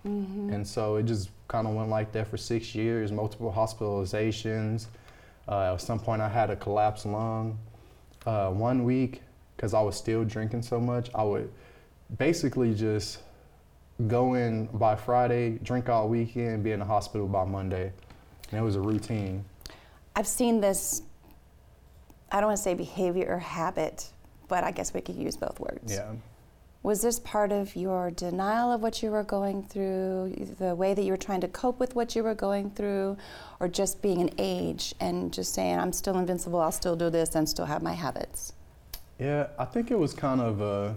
Mm-hmm. 0.07 0.53
And 0.53 0.65
so 0.65 0.95
it 0.95 1.03
just 1.03 1.29
kind 1.49 1.67
of 1.67 1.73
went 1.73 1.89
like 1.89 2.13
that 2.13 2.29
for 2.29 2.37
six 2.37 2.73
years, 2.73 3.11
multiple 3.11 3.51
hospitalizations. 3.51 4.87
Uh, 5.45 5.73
at 5.73 5.81
some 5.81 5.99
point, 5.99 6.21
I 6.21 6.29
had 6.29 6.49
a 6.49 6.55
collapsed 6.55 7.05
lung. 7.05 7.59
Uh, 8.25 8.49
one 8.49 8.85
week, 8.85 9.21
because 9.57 9.73
I 9.73 9.81
was 9.81 9.97
still 9.97 10.23
drinking 10.23 10.61
so 10.61 10.79
much, 10.79 11.09
I 11.13 11.23
would 11.23 11.51
basically 12.17 12.73
just 12.73 13.19
go 14.07 14.35
in 14.35 14.67
by 14.67 14.95
Friday, 14.95 15.59
drink 15.63 15.89
all 15.89 16.07
weekend, 16.07 16.63
be 16.63 16.71
in 16.71 16.79
the 16.79 16.85
hospital 16.85 17.27
by 17.27 17.43
Monday. 17.43 17.91
And 18.51 18.59
it 18.61 18.63
was 18.63 18.77
a 18.77 18.81
routine. 18.81 19.43
I've 20.15 20.27
seen 20.27 20.61
this 20.61 21.01
I 22.31 22.39
don't 22.39 22.47
want 22.47 22.57
to 22.57 22.63
say 22.63 22.73
behavior 22.73 23.27
or 23.29 23.39
habit, 23.39 24.09
but 24.47 24.63
I 24.63 24.71
guess 24.71 24.93
we 24.93 25.01
could 25.01 25.15
use 25.15 25.37
both 25.37 25.59
words. 25.59 25.93
Yeah. 25.93 26.11
Was 26.83 27.01
this 27.01 27.19
part 27.19 27.51
of 27.51 27.75
your 27.75 28.11
denial 28.11 28.71
of 28.71 28.81
what 28.81 29.01
you 29.03 29.11
were 29.11 29.23
going 29.23 29.63
through, 29.63 30.55
the 30.57 30.75
way 30.75 30.93
that 30.93 31.03
you 31.03 31.11
were 31.11 31.17
trying 31.17 31.41
to 31.41 31.47
cope 31.47 31.79
with 31.79 31.95
what 31.95 32.15
you 32.15 32.23
were 32.23 32.35
going 32.35 32.71
through, 32.71 33.17
or 33.59 33.67
just 33.67 34.01
being 34.01 34.21
an 34.21 34.29
age 34.37 34.93
and 34.99 35.33
just 35.33 35.53
saying, 35.53 35.79
I'm 35.79 35.91
still 35.91 36.17
invincible, 36.17 36.59
I'll 36.59 36.71
still 36.71 36.95
do 36.95 37.09
this 37.09 37.35
and 37.35 37.49
still 37.49 37.65
have 37.65 37.81
my 37.81 37.93
habits? 37.93 38.53
Yeah, 39.19 39.47
I 39.57 39.65
think 39.65 39.91
it 39.91 39.97
was 39.97 40.13
kind 40.13 40.39
of, 40.39 40.61
uh, 40.61 40.93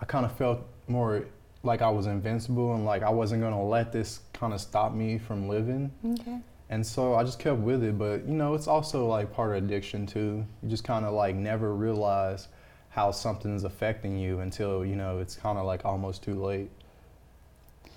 I 0.00 0.04
kind 0.06 0.24
of 0.24 0.36
felt 0.36 0.60
more 0.88 1.26
like 1.62 1.82
I 1.82 1.90
was 1.90 2.06
invincible 2.06 2.74
and 2.74 2.84
like 2.84 3.02
I 3.02 3.10
wasn't 3.10 3.42
going 3.42 3.52
to 3.52 3.60
let 3.60 3.92
this 3.92 4.20
kind 4.32 4.54
of 4.54 4.60
stop 4.60 4.94
me 4.94 5.18
from 5.18 5.48
living. 5.48 5.90
Okay. 6.04 6.38
And 6.68 6.84
so 6.84 7.14
I 7.14 7.22
just 7.22 7.38
kept 7.38 7.58
with 7.58 7.84
it, 7.84 7.96
but 7.96 8.26
you 8.26 8.34
know, 8.34 8.54
it's 8.54 8.66
also 8.66 9.06
like 9.06 9.32
part 9.32 9.56
of 9.56 9.62
addiction 9.62 10.06
too. 10.06 10.44
You 10.62 10.68
just 10.68 10.84
kind 10.84 11.04
of 11.04 11.14
like 11.14 11.36
never 11.36 11.74
realize 11.74 12.48
how 12.90 13.10
something's 13.12 13.64
affecting 13.64 14.18
you 14.18 14.40
until, 14.40 14.84
you 14.84 14.96
know, 14.96 15.18
it's 15.18 15.36
kind 15.36 15.58
of 15.58 15.66
like 15.66 15.84
almost 15.84 16.24
too 16.24 16.34
late. 16.34 16.70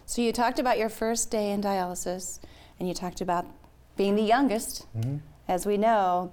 So 0.05 0.21
you 0.21 0.33
talked 0.33 0.59
about 0.59 0.77
your 0.77 0.89
first 0.89 1.31
day 1.31 1.51
in 1.51 1.61
dialysis, 1.61 2.39
and 2.79 2.87
you 2.87 2.93
talked 2.93 3.21
about 3.21 3.45
being 3.95 4.15
the 4.15 4.23
youngest. 4.23 4.85
hmm 4.93 5.17
As 5.47 5.65
we 5.65 5.77
know, 5.77 6.31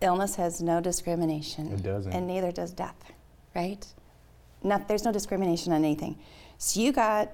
illness 0.00 0.36
has 0.36 0.62
no 0.62 0.80
discrimination. 0.80 1.72
It 1.72 1.82
doesn't. 1.82 2.12
And 2.12 2.26
neither 2.26 2.52
does 2.52 2.70
death, 2.70 3.12
right? 3.54 3.86
Not, 4.62 4.88
there's 4.88 5.04
no 5.04 5.12
discrimination 5.12 5.72
on 5.72 5.84
anything. 5.84 6.18
So 6.58 6.80
you 6.80 6.92
got 6.92 7.30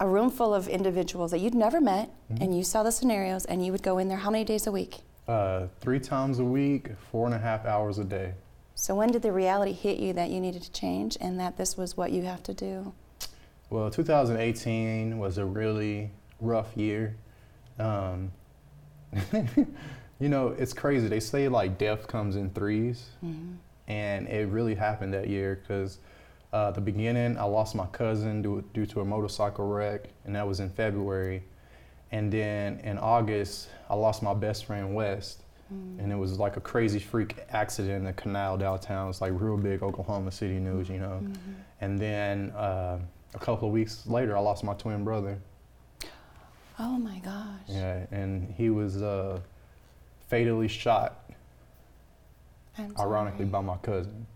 a 0.00 0.06
room 0.08 0.30
full 0.30 0.52
of 0.54 0.68
individuals 0.68 1.30
that 1.30 1.38
you'd 1.38 1.54
never 1.54 1.80
met, 1.80 2.10
Mhm. 2.30 2.40
and 2.40 2.56
you 2.56 2.64
saw 2.64 2.82
the 2.82 2.90
scenarios, 2.92 3.44
and 3.44 3.64
you 3.64 3.72
would 3.72 3.82
go 3.82 3.98
in 3.98 4.08
there 4.08 4.18
how 4.18 4.30
many 4.30 4.44
days 4.44 4.66
a 4.66 4.72
week? 4.72 5.00
Uh, 5.28 5.68
three 5.80 6.00
times 6.00 6.38
a 6.38 6.44
week, 6.44 6.90
four 7.10 7.26
and 7.26 7.34
a 7.34 7.38
half 7.38 7.64
hours 7.64 7.98
a 7.98 8.04
day. 8.04 8.34
So 8.74 8.94
when 8.94 9.10
did 9.12 9.22
the 9.22 9.32
reality 9.32 9.72
hit 9.72 9.98
you 9.98 10.12
that 10.14 10.30
you 10.30 10.40
needed 10.40 10.62
to 10.62 10.72
change 10.72 11.16
and 11.20 11.38
that 11.38 11.56
this 11.56 11.76
was 11.76 11.96
what 11.96 12.10
you 12.12 12.22
have 12.22 12.42
to 12.42 12.52
do? 12.54 12.92
Well, 13.70 13.88
2018 13.90 15.18
was 15.18 15.38
a 15.38 15.44
really 15.44 16.10
rough 16.40 16.76
year. 16.76 17.16
Um, 17.78 18.32
you 20.18 20.28
know, 20.28 20.48
it's 20.48 20.72
crazy. 20.72 21.08
They 21.08 21.20
say 21.20 21.48
like 21.48 21.78
death 21.78 22.06
comes 22.08 22.36
in 22.36 22.50
3s 22.50 23.04
Mhm. 23.24 23.56
and 23.88 24.26
it 24.28 24.48
really 24.48 24.74
happened 24.74 25.14
that 25.14 25.28
year 25.28 25.60
because 25.62 25.98
uh, 26.54 26.70
the 26.70 26.80
beginning, 26.80 27.36
I 27.36 27.42
lost 27.44 27.74
my 27.74 27.86
cousin 27.86 28.40
due, 28.40 28.62
due 28.72 28.86
to 28.86 29.00
a 29.00 29.04
motorcycle 29.04 29.66
wreck, 29.66 30.04
and 30.24 30.36
that 30.36 30.46
was 30.46 30.60
in 30.60 30.70
February. 30.70 31.42
And 32.12 32.32
then 32.32 32.78
in 32.84 32.96
August, 32.96 33.68
I 33.90 33.94
lost 33.96 34.22
my 34.22 34.34
best 34.34 34.64
friend 34.66 34.94
West, 34.94 35.40
Mm. 35.72 35.98
and 35.98 36.12
it 36.12 36.16
was 36.16 36.38
like 36.38 36.58
a 36.58 36.60
crazy 36.60 36.98
freak 37.00 37.38
accident 37.50 37.94
in 37.96 38.04
the 38.04 38.12
canal 38.12 38.58
downtown. 38.58 39.08
It's 39.08 39.22
like 39.22 39.32
real 39.34 39.56
big 39.56 39.82
Oklahoma 39.82 40.30
City 40.30 40.58
news, 40.60 40.90
you 40.90 40.98
know. 40.98 41.20
Mhm. 41.22 41.36
And 41.80 41.98
then 41.98 42.50
uh, 42.50 42.98
a 43.34 43.38
couple 43.38 43.66
of 43.68 43.72
weeks 43.74 44.06
later, 44.06 44.36
I 44.36 44.40
lost 44.40 44.62
my 44.62 44.74
twin 44.74 45.04
brother. 45.04 45.38
Oh 46.78 46.98
my 46.98 47.18
gosh. 47.20 47.66
Yeah, 47.66 48.04
and 48.10 48.52
he 48.58 48.68
was 48.68 49.00
uh, 49.02 49.40
fatally 50.28 50.68
shot, 50.68 51.30
I'm 52.76 52.94
ironically, 53.00 53.46
sorry. 53.46 53.50
by 53.50 53.60
my 53.62 53.76
cousin. 53.78 54.26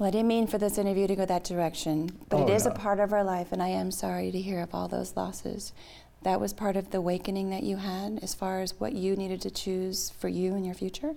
Well, 0.00 0.08
I 0.08 0.12
didn't 0.12 0.28
mean 0.28 0.46
for 0.46 0.56
this 0.56 0.78
interview 0.78 1.06
to 1.08 1.14
go 1.14 1.26
that 1.26 1.44
direction, 1.44 2.10
but 2.30 2.40
it 2.40 2.50
Oh, 2.50 2.54
is 2.54 2.64
a 2.64 2.70
part 2.70 3.00
of 3.00 3.12
our 3.12 3.22
life, 3.22 3.52
and 3.52 3.62
I 3.62 3.68
am 3.68 3.90
sorry 3.90 4.30
to 4.30 4.40
hear 4.40 4.60
of 4.60 4.74
all 4.74 4.88
those 4.88 5.14
losses. 5.14 5.74
That 6.22 6.40
was 6.40 6.54
part 6.54 6.74
of 6.74 6.90
the 6.90 6.96
awakening 6.96 7.50
that 7.50 7.64
you 7.64 7.76
had 7.76 8.18
as 8.22 8.32
far 8.32 8.62
as 8.62 8.80
what 8.80 8.94
you 8.94 9.14
needed 9.14 9.42
to 9.42 9.50
choose 9.50 10.08
for 10.08 10.28
you 10.28 10.54
and 10.54 10.64
your 10.64 10.74
future? 10.74 11.16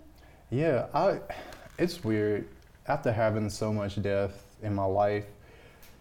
Yeah, 0.50 0.88
I. 0.94 1.22
It's 1.80 2.04
weird. 2.04 2.46
After 2.86 3.10
having 3.14 3.50
so 3.50 3.72
much 3.72 4.02
death 4.02 4.44
in 4.62 4.76
my 4.76 4.84
life, 4.84 5.28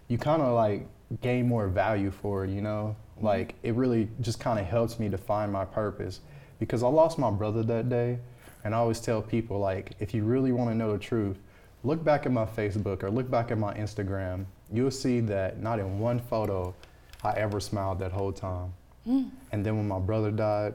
you 0.08 0.18
kind 0.18 0.42
of 0.42 0.52
like 0.52 0.84
gain 1.20 1.46
more 1.46 1.68
value 1.68 2.10
for 2.10 2.44
it. 2.44 2.50
You 2.50 2.62
know, 2.62 2.96
mm-hmm. 3.14 3.26
like 3.26 3.54
it 3.62 3.76
really 3.76 4.08
just 4.20 4.40
kind 4.40 4.58
of 4.58 4.66
helps 4.66 4.98
me 4.98 5.08
define 5.08 5.52
my 5.52 5.64
purpose. 5.64 6.18
Because 6.58 6.82
I 6.82 6.88
lost 6.88 7.16
my 7.16 7.30
brother 7.30 7.62
that 7.62 7.88
day, 7.88 8.18
and 8.64 8.74
I 8.74 8.78
always 8.78 8.98
tell 8.98 9.22
people 9.22 9.60
like, 9.60 9.92
if 10.00 10.12
you 10.12 10.24
really 10.24 10.50
want 10.50 10.68
to 10.70 10.74
know 10.74 10.92
the 10.92 10.98
truth, 10.98 11.38
look 11.84 12.02
back 12.04 12.26
at 12.26 12.32
my 12.32 12.44
Facebook 12.44 13.02
or 13.02 13.10
look 13.10 13.30
back 13.30 13.50
at 13.50 13.58
my 13.58 13.74
Instagram. 13.74 14.44
You'll 14.72 14.90
see 14.90 15.20
that 15.20 15.60
not 15.60 15.78
in 15.78 15.98
one 15.98 16.20
photo 16.20 16.74
I 17.22 17.32
ever 17.32 17.60
smiled 17.60 17.98
that 18.00 18.12
whole 18.12 18.32
time. 18.32 18.72
Mm. 19.06 19.30
And 19.50 19.64
then 19.64 19.76
when 19.76 19.88
my 19.88 19.98
brother 19.98 20.30
died, 20.30 20.74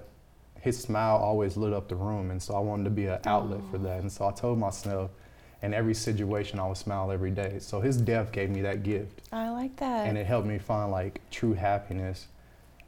his 0.60 0.80
smile 0.80 1.18
always 1.18 1.56
lit 1.56 1.74
up 1.74 1.88
the 1.88 1.96
room. 1.96 2.32
And 2.32 2.42
so 2.42 2.56
I 2.56 2.60
wanted 2.60 2.84
to 2.86 2.90
be 2.90 3.06
an 3.08 3.20
outlet 3.26 3.62
for 3.72 3.78
that. 3.80 4.02
And 4.02 4.12
so 4.12 4.28
I 4.28 4.32
told 4.32 4.60
myself, 4.60 5.12
in 5.64 5.74
every 5.74 5.94
situation, 5.96 6.60
I 6.60 6.68
would 6.68 6.78
smile 6.78 7.12
every 7.12 7.32
day. 7.32 7.58
So 7.60 7.82
his 7.82 7.98
death 7.98 8.32
gave 8.32 8.50
me 8.50 8.62
that 8.62 8.84
gift. 8.84 9.22
I 9.32 9.50
like 9.50 9.76
that. 9.78 10.08
And 10.08 10.18
it 10.18 10.26
helped 10.26 10.48
me 10.48 10.60
find 10.60 10.92
like 10.92 11.22
true 11.32 11.54
happiness. 11.54 12.28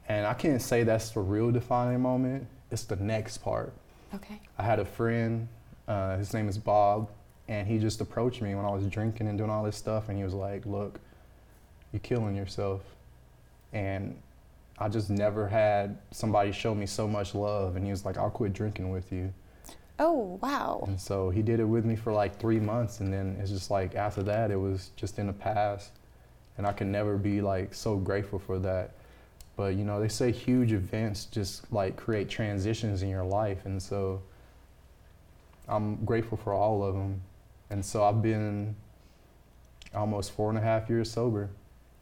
And 0.08 0.26
I 0.26 0.34
can't 0.34 0.62
say 0.62 0.84
that's 0.84 1.10
the 1.12 1.20
real 1.20 1.52
defining 1.52 2.02
moment, 2.02 2.48
it's 2.72 2.84
the 2.84 2.96
next 2.96 3.40
part. 3.40 3.74
okay. 4.14 4.40
I 4.58 4.64
had 4.64 4.80
a 4.80 4.86
friend, 4.86 5.48
uh, 5.88 6.18
his 6.18 6.34
name 6.34 6.50
is 6.50 6.58
Bob, 6.58 7.10
and 7.50 7.68
he 7.68 7.80
just 7.80 8.00
approached 8.00 8.42
me 8.44 8.54
when 8.54 8.64
I 8.64 8.70
was 8.70 8.86
drinking 8.86 9.28
and 9.28 9.38
doing 9.38 9.50
all 9.50 9.64
this 9.64 9.76
stuff, 9.76 10.08
and 10.08 10.18
he 10.18 10.24
was 10.24 10.36
like, 10.36 10.66
"Look, 10.66 11.00
you're 11.92 12.00
killing 12.00 12.36
yourself," 12.36 12.82
and 13.74 14.16
I 14.78 14.88
just 14.88 15.10
never 15.10 15.48
had 15.48 15.98
somebody 16.12 16.52
show 16.52 16.74
me 16.76 16.86
so 16.86 17.08
much 17.08 17.34
love, 17.36 17.76
and 17.76 17.84
he 17.84 17.92
was 17.92 18.06
like, 18.06 18.18
"I'll 18.18 18.30
quit 18.30 18.54
drinking 18.54 18.92
with 18.92 19.12
you," 19.12 19.34
Oh, 19.98 20.40
wow. 20.42 20.84
and 20.88 21.02
so 21.02 21.32
he 21.32 21.42
did 21.42 21.60
it 21.60 21.66
with 21.66 21.86
me 21.86 21.96
for 21.96 22.14
like 22.14 22.38
three 22.40 22.60
months, 22.60 23.00
and 23.00 23.12
then 23.12 23.36
it's 23.42 23.50
just 23.50 23.72
like 23.72 23.96
after 23.96 24.22
that, 24.24 24.52
it 24.52 24.56
was 24.58 24.92
just 24.96 25.18
in 25.18 25.26
the 25.26 25.34
past, 25.34 25.92
and 26.58 26.68
I 26.68 26.72
can 26.72 26.92
never 26.92 27.18
be 27.18 27.42
like 27.42 27.74
so 27.74 27.98
grateful 27.98 28.38
for 28.38 28.60
that. 28.60 28.92
But 29.58 29.74
you 29.76 29.84
know, 29.84 30.00
they 30.00 30.08
say 30.08 30.32
huge 30.32 30.72
events 30.72 31.26
just 31.26 31.74
like 31.74 31.98
create 31.98 32.30
transitions 32.30 33.02
in 33.02 33.10
your 33.10 33.26
life, 33.26 33.66
and 33.66 33.82
so 33.82 34.22
I'm 35.68 35.96
grateful 36.06 36.38
for 36.38 36.54
all 36.54 36.84
of 36.84 36.94
them. 36.94 37.22
And 37.70 37.86
so 37.86 38.04
I've 38.04 38.22
been 38.22 38.76
almost 39.94 40.32
four 40.32 40.50
and 40.50 40.58
a 40.58 40.62
half 40.62 40.90
years 40.90 41.12
sober. 41.12 41.50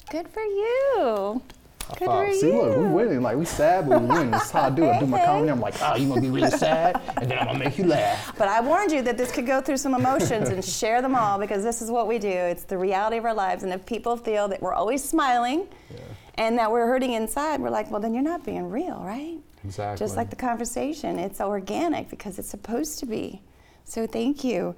Good 0.10 0.28
for 0.28 0.42
you. 0.44 1.42
High 1.88 1.96
Good 2.00 2.06
five. 2.06 2.28
for 2.28 2.34
See, 2.34 2.52
look, 2.52 2.78
we're 2.78 2.90
winning. 2.90 3.22
Like 3.22 3.38
we 3.38 3.46
sad, 3.46 3.88
but 3.88 4.02
we 4.02 4.08
winning. 4.14 4.32
That's 4.32 4.52
how 4.52 4.64
I 4.64 4.70
do 4.70 4.84
it. 4.86 4.90
I 4.90 5.00
do 5.00 5.06
my 5.08 5.24
comedy. 5.24 5.50
I'm 5.52 5.62
like, 5.62 5.76
oh, 5.82 5.96
you're 5.96 6.10
gonna 6.10 6.22
be 6.22 6.30
really 6.30 6.52
sad, 6.52 7.02
and 7.18 7.32
then 7.32 7.38
I'm 7.40 7.48
gonna 7.48 7.60
make 7.60 7.78
you 7.78 7.86
laugh. 7.86 8.34
But 8.38 8.50
I 8.50 8.60
warned 8.62 8.92
you 8.92 9.02
that 9.04 9.18
this 9.18 9.32
could 9.32 9.46
go 9.46 9.62
through 9.62 9.78
some 9.78 9.94
emotions 9.94 10.50
and 10.50 10.64
share 10.64 11.02
them 11.02 11.16
all 11.16 11.40
because 11.40 11.64
this 11.64 11.82
is 11.82 11.90
what 11.90 12.08
we 12.08 12.20
do. 12.20 12.28
It's 12.28 12.64
the 12.64 12.78
reality 12.78 13.18
of 13.18 13.26
our 13.26 13.34
lives. 13.34 13.64
And 13.64 13.72
if 13.72 13.86
people 13.86 14.18
feel 14.18 14.48
that 14.50 14.62
we're 14.62 14.74
always 14.74 15.04
smiling 15.04 15.68
and 16.36 16.58
that 16.58 16.72
we're 16.72 16.88
hurting 16.88 17.14
inside, 17.14 17.62
we're 17.62 17.70
like, 17.70 17.90
well, 17.90 18.02
then 18.02 18.14
you're 18.14 18.24
not 18.24 18.44
being 18.46 18.70
real, 18.70 19.02
right? 19.04 19.38
Exactly. 19.64 20.06
Just 20.06 20.18
like 20.18 20.30
the 20.30 20.36
conversation, 20.36 21.20
it's 21.20 21.40
organic 21.42 22.10
because 22.10 22.38
it's 22.38 22.50
supposed 22.50 23.00
to 23.00 23.06
be. 23.06 23.42
So 23.86 24.06
thank 24.06 24.44
you. 24.44 24.76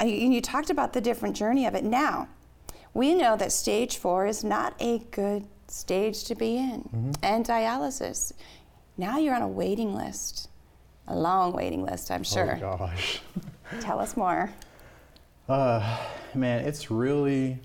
And 0.00 0.10
you, 0.10 0.40
talked 0.40 0.70
about 0.70 0.92
the 0.92 1.00
different 1.00 1.36
journey 1.36 1.64
of 1.66 1.74
it. 1.74 1.84
Now, 1.84 2.28
we 2.94 3.14
know 3.14 3.36
that 3.36 3.52
stage 3.52 3.96
four 3.98 4.26
is 4.26 4.42
not 4.42 4.74
a 4.80 4.98
good 5.10 5.46
stage 5.68 6.24
to 6.24 6.34
be 6.34 6.56
in, 6.58 6.82
Mm-hmm. 6.82 7.10
and 7.22 7.46
dialysis. 7.46 8.32
Now 8.98 9.18
you're 9.18 9.34
on 9.34 9.42
a 9.42 9.48
waiting 9.48 9.94
list, 9.94 10.48
a 11.08 11.14
long 11.16 11.52
waiting 11.52 11.84
list, 11.84 12.10
I'm 12.10 12.24
sure. 12.24 12.58
Oh 12.62 12.76
gosh. 12.76 13.20
Tell 13.80 13.98
us 14.00 14.16
more. 14.16 14.50
Uh, 15.48 15.98
man, 16.34 16.64
it's 16.66 16.90
really. 16.90 17.58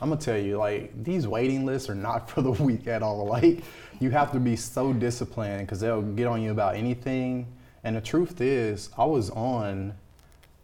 I'm 0.00 0.10
gonna 0.10 0.20
tell 0.20 0.38
you, 0.38 0.58
like 0.58 0.92
these 1.02 1.26
waiting 1.26 1.66
lists 1.66 1.90
are 1.90 1.94
not 1.94 2.30
for 2.30 2.42
the 2.42 2.52
weak 2.52 2.86
at 2.86 3.02
all. 3.02 3.26
Like 3.26 3.64
you 3.98 4.10
have 4.10 4.30
to 4.32 4.38
be 4.38 4.54
so 4.54 4.92
disciplined 4.92 5.66
because 5.66 5.80
they'll 5.80 6.02
get 6.02 6.26
on 6.28 6.40
you 6.42 6.52
about 6.52 6.76
anything. 6.76 7.46
And 7.82 7.96
the 7.96 8.00
truth 8.00 8.40
is, 8.40 8.90
I 8.96 9.04
was 9.04 9.30
on 9.30 9.94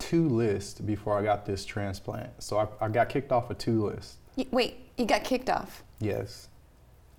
two 0.04 0.28
lists 0.28 0.80
before 0.80 1.18
I 1.18 1.22
got 1.22 1.46
this 1.46 1.64
transplant. 1.64 2.30
So 2.42 2.58
I, 2.58 2.84
I 2.84 2.88
got 2.88 3.08
kicked 3.08 3.32
off 3.32 3.50
of 3.50 3.58
two 3.58 3.86
lists. 3.86 4.16
Y- 4.36 4.46
Wait, 4.50 4.76
you 4.98 5.06
got 5.06 5.24
kicked 5.24 5.48
off. 5.48 5.82
Yes, 6.00 6.48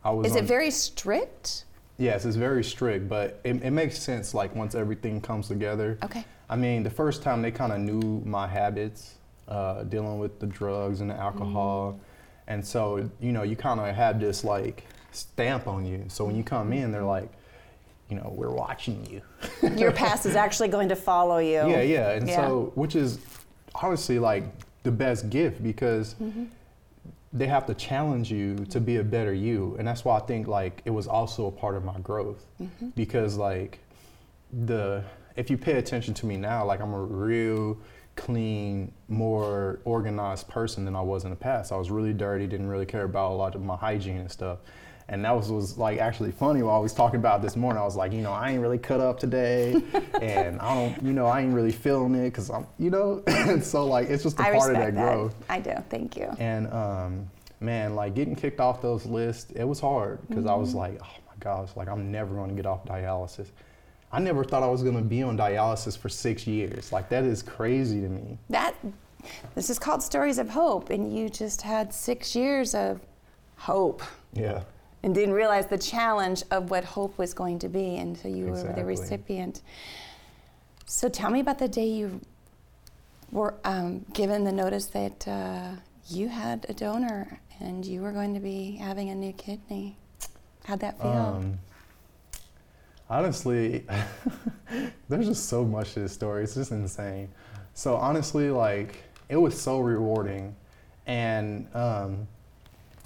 I 0.03 0.11
was. 0.11 0.27
Is 0.27 0.35
it 0.35 0.45
very 0.45 0.69
strict? 0.71 1.65
Yes, 1.97 2.25
it's 2.25 2.35
very 2.35 2.63
strict, 2.63 3.07
but 3.07 3.39
it, 3.43 3.63
it 3.63 3.71
makes 3.71 3.97
sense. 3.97 4.33
Like 4.33 4.55
once 4.55 4.75
everything 4.75 5.21
comes 5.21 5.47
together. 5.47 5.97
Okay. 6.03 6.25
I 6.49 6.55
mean, 6.55 6.83
the 6.83 6.89
first 6.89 7.23
time 7.23 7.41
they 7.41 7.51
kind 7.51 7.71
of 7.71 7.79
knew 7.79 8.21
my 8.25 8.47
habits, 8.47 9.15
uh, 9.47 9.83
dealing 9.83 10.19
with 10.19 10.39
the 10.39 10.45
drugs 10.45 11.01
and 11.01 11.09
the 11.09 11.15
alcohol, 11.15 11.99
and 12.47 12.63
so 12.65 13.09
you 13.19 13.31
know, 13.31 13.43
you 13.43 13.55
kind 13.55 13.79
of 13.79 13.95
have 13.95 14.19
this 14.19 14.43
like 14.43 14.83
stamp 15.11 15.67
on 15.67 15.85
you. 15.85 16.05
So 16.07 16.25
when 16.25 16.35
you 16.35 16.43
come 16.43 16.71
in, 16.71 16.91
they're 16.91 17.03
like, 17.03 17.29
you 18.09 18.15
know, 18.15 18.31
we're 18.35 18.51
watching 18.51 19.05
you. 19.09 19.21
Your 19.77 19.91
past 19.91 20.25
is 20.25 20.35
actually 20.35 20.67
going 20.67 20.89
to 20.89 20.95
follow 20.95 21.37
you. 21.39 21.53
Yeah, 21.67 21.81
yeah, 21.81 22.11
and 22.11 22.27
Yeah. 22.27 22.35
so 22.47 22.71
which 22.75 22.95
is 22.95 23.19
honestly 23.73 24.19
like 24.19 24.43
the 24.83 24.91
best 24.91 25.29
gift 25.29 25.63
because 25.63 26.15
Mm-hmm. 26.21 26.45
they 27.33 27.47
have 27.47 27.65
to 27.65 27.73
challenge 27.73 28.31
you 28.31 28.55
to 28.69 28.79
be 28.79 28.97
a 28.97 29.03
better 29.03 29.33
you, 29.33 29.75
and 29.79 29.87
that's 29.87 30.05
why 30.05 30.17
I 30.17 30.21
think 30.21 30.47
like 30.47 30.81
it 30.85 30.91
was 30.91 31.07
also 31.07 31.47
a 31.47 31.51
part 31.51 31.75
of 31.75 31.83
my 31.83 31.99
growth 31.99 32.45
Mm-hmm. 32.61 32.89
because 32.95 33.37
like 33.37 33.79
the 34.65 35.03
if 35.35 35.49
you 35.49 35.57
pay 35.57 35.73
attention 35.73 36.13
to 36.15 36.25
me 36.25 36.37
now, 36.37 36.63
like 36.65 36.79
I'm 36.81 36.93
a 36.93 37.01
real 37.01 37.77
clean, 38.15 38.93
more 39.09 39.79
organized 39.83 40.47
person 40.47 40.85
than 40.85 40.95
I 40.95 41.01
was 41.01 41.25
in 41.25 41.29
the 41.31 41.35
past. 41.35 41.73
I 41.73 41.75
was 41.75 41.91
really 41.91 42.13
dirty, 42.13 42.47
didn't 42.47 42.67
really 42.69 42.85
care 42.85 43.03
about 43.03 43.31
a 43.31 43.35
lot 43.35 43.55
of 43.55 43.61
my 43.61 43.75
hygiene 43.75 44.17
and 44.17 44.31
stuff. 44.31 44.59
And 45.07 45.23
that 45.23 45.35
was, 45.35 45.51
was 45.51 45.77
like 45.77 45.99
actually 45.99 46.31
funny 46.31 46.63
while 46.63 46.75
I 46.75 46.79
was 46.79 46.91
talking 46.93 47.19
about 47.19 47.41
this 47.43 47.55
morning. 47.55 47.79
I 47.79 47.85
was 47.85 47.95
like, 47.95 48.11
you 48.11 48.21
know, 48.21 48.31
I 48.31 48.49
ain't 48.51 48.61
really 48.61 48.79
cut 48.79 48.99
up 48.99 49.19
today, 49.19 49.75
and 50.21 50.59
I 50.59 50.73
don't, 50.73 51.03
you 51.03 51.13
know, 51.13 51.27
I 51.27 51.41
ain't 51.41 51.53
really 51.53 51.71
feeling 51.71 52.15
it 52.15 52.29
because 52.31 52.49
I'm, 52.49 52.65
you 52.79 52.89
know, 52.89 53.21
and 53.27 53.63
so 53.63 53.85
like 53.85 54.09
it's 54.09 54.23
just 54.23 54.39
a 54.39 54.43
I 54.47 54.51
part 54.57 54.71
of 54.71 54.77
that 54.77 54.95
that. 54.95 55.01
growth. 55.01 55.35
I 55.47 55.59
do. 55.59 55.73
Thank 55.89 56.17
you. 56.17 56.31
And 56.39 56.71
um, 56.73 57.29
man, 57.59 57.93
like 57.95 58.15
getting 58.15 58.35
kicked 58.35 58.59
off 58.59 58.81
those 58.81 59.05
lists, 59.05 59.51
it 59.55 59.63
was 59.63 59.79
hard 59.79 60.27
because 60.27 60.47
I 60.47 60.55
was 60.55 60.69
Mm-hmm. 60.69 60.77
like, 60.79 60.99
oh 61.03 61.17
my 61.27 61.33
gosh, 61.39 61.69
like 61.75 61.87
I'm 61.87 62.11
never 62.11 62.33
going 62.33 62.49
to 62.49 62.55
get 62.55 62.65
off 62.65 62.83
dialysis. 62.85 63.47
I 64.11 64.19
never 64.19 64.43
thought 64.43 64.63
I 64.63 64.67
was 64.67 64.81
going 64.81 64.95
to 64.95 65.03
be 65.03 65.21
on 65.21 65.37
dialysis 65.37 65.95
for 65.97 66.09
six 66.09 66.47
years. 66.47 66.91
Like 66.91 67.09
that 67.09 67.23
is 67.25 67.43
crazy 67.43 68.01
to 68.01 68.07
me. 68.09 68.39
That 68.49 68.73
This 69.53 69.69
is 69.69 69.77
called 69.77 70.01
Stories 70.01 70.37
of 70.39 70.49
Hope, 70.49 70.89
and 70.89 71.15
you 71.15 71.29
just 71.29 71.61
had 71.61 71.93
six 71.93 72.35
years 72.35 72.73
of 72.73 73.01
hope 73.57 74.01
Yeah. 74.33 74.63
And 75.05 75.13
didn't 75.13 75.35
realize 75.35 75.67
the 75.67 75.77
challenge 75.77 76.41
of 76.49 76.71
what 76.71 76.83
hope 76.83 77.15
was 77.19 77.31
going 77.31 77.59
to 77.59 77.69
be, 77.69 77.97
and 77.97 78.17
so 78.17 78.27
you 78.27 78.47
were 78.47 78.73
the 78.73 78.83
recipient. 78.83 79.61
So 80.87 81.09
tell 81.09 81.29
me 81.29 81.39
about 81.39 81.59
the 81.59 81.67
day 81.67 81.85
you 81.85 82.19
were 83.31 83.53
um, 83.63 84.03
given 84.13 84.43
the 84.43 84.51
notice 84.51 84.87
that 84.87 85.27
uh, 85.27 85.73
you 86.07 86.27
had 86.27 86.65
a 86.69 86.73
donor 86.73 87.39
and 87.59 87.85
you 87.85 88.01
were 88.01 88.11
going 88.11 88.33
to 88.33 88.39
be 88.39 88.77
having 88.77 89.11
a 89.11 89.15
new 89.15 89.31
kidney. 89.33 89.95
How'd 90.63 90.79
that 90.79 90.99
feel? 90.99 91.11
Um, 91.11 91.59
honestly, 93.07 93.85
there's 95.07 95.27
just 95.27 95.47
so 95.49 95.63
much 95.63 95.93
to 95.93 95.99
this 95.99 96.13
story. 96.13 96.43
It's 96.43 96.55
just 96.55 96.71
insane. 96.71 97.29
So 97.75 97.95
honestly, 97.95 98.49
like 98.49 99.03
it 99.29 99.37
was 99.37 99.59
so 99.59 99.81
rewarding, 99.81 100.55
and 101.05 101.67
um, 101.75 102.27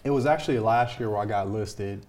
it 0.04 0.10
was 0.10 0.26
actually 0.26 0.60
last 0.60 1.00
year 1.00 1.10
where 1.10 1.20
I 1.20 1.26
got 1.26 1.50
listed, 1.50 2.06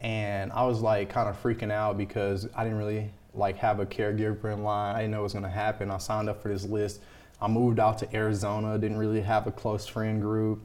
and 0.00 0.52
I 0.52 0.64
was 0.64 0.80
like 0.80 1.08
kind 1.08 1.28
of 1.28 1.42
freaking 1.42 1.72
out 1.72 1.96
because 1.96 2.48
I 2.54 2.64
didn't 2.64 2.78
really 2.78 3.10
like 3.34 3.56
have 3.56 3.80
a 3.80 3.86
caregiver 3.86 4.52
in 4.52 4.62
line. 4.62 4.94
I 4.94 5.00
didn't 5.00 5.12
know 5.12 5.18
what 5.18 5.24
was 5.24 5.32
gonna 5.34 5.48
happen. 5.48 5.90
I 5.90 5.98
signed 5.98 6.28
up 6.28 6.42
for 6.42 6.48
this 6.48 6.64
list. 6.64 7.00
I 7.40 7.48
moved 7.48 7.80
out 7.80 7.98
to 7.98 8.14
Arizona. 8.14 8.78
Didn't 8.78 8.98
really 8.98 9.20
have 9.20 9.46
a 9.46 9.52
close 9.52 9.86
friend 9.86 10.20
group, 10.20 10.62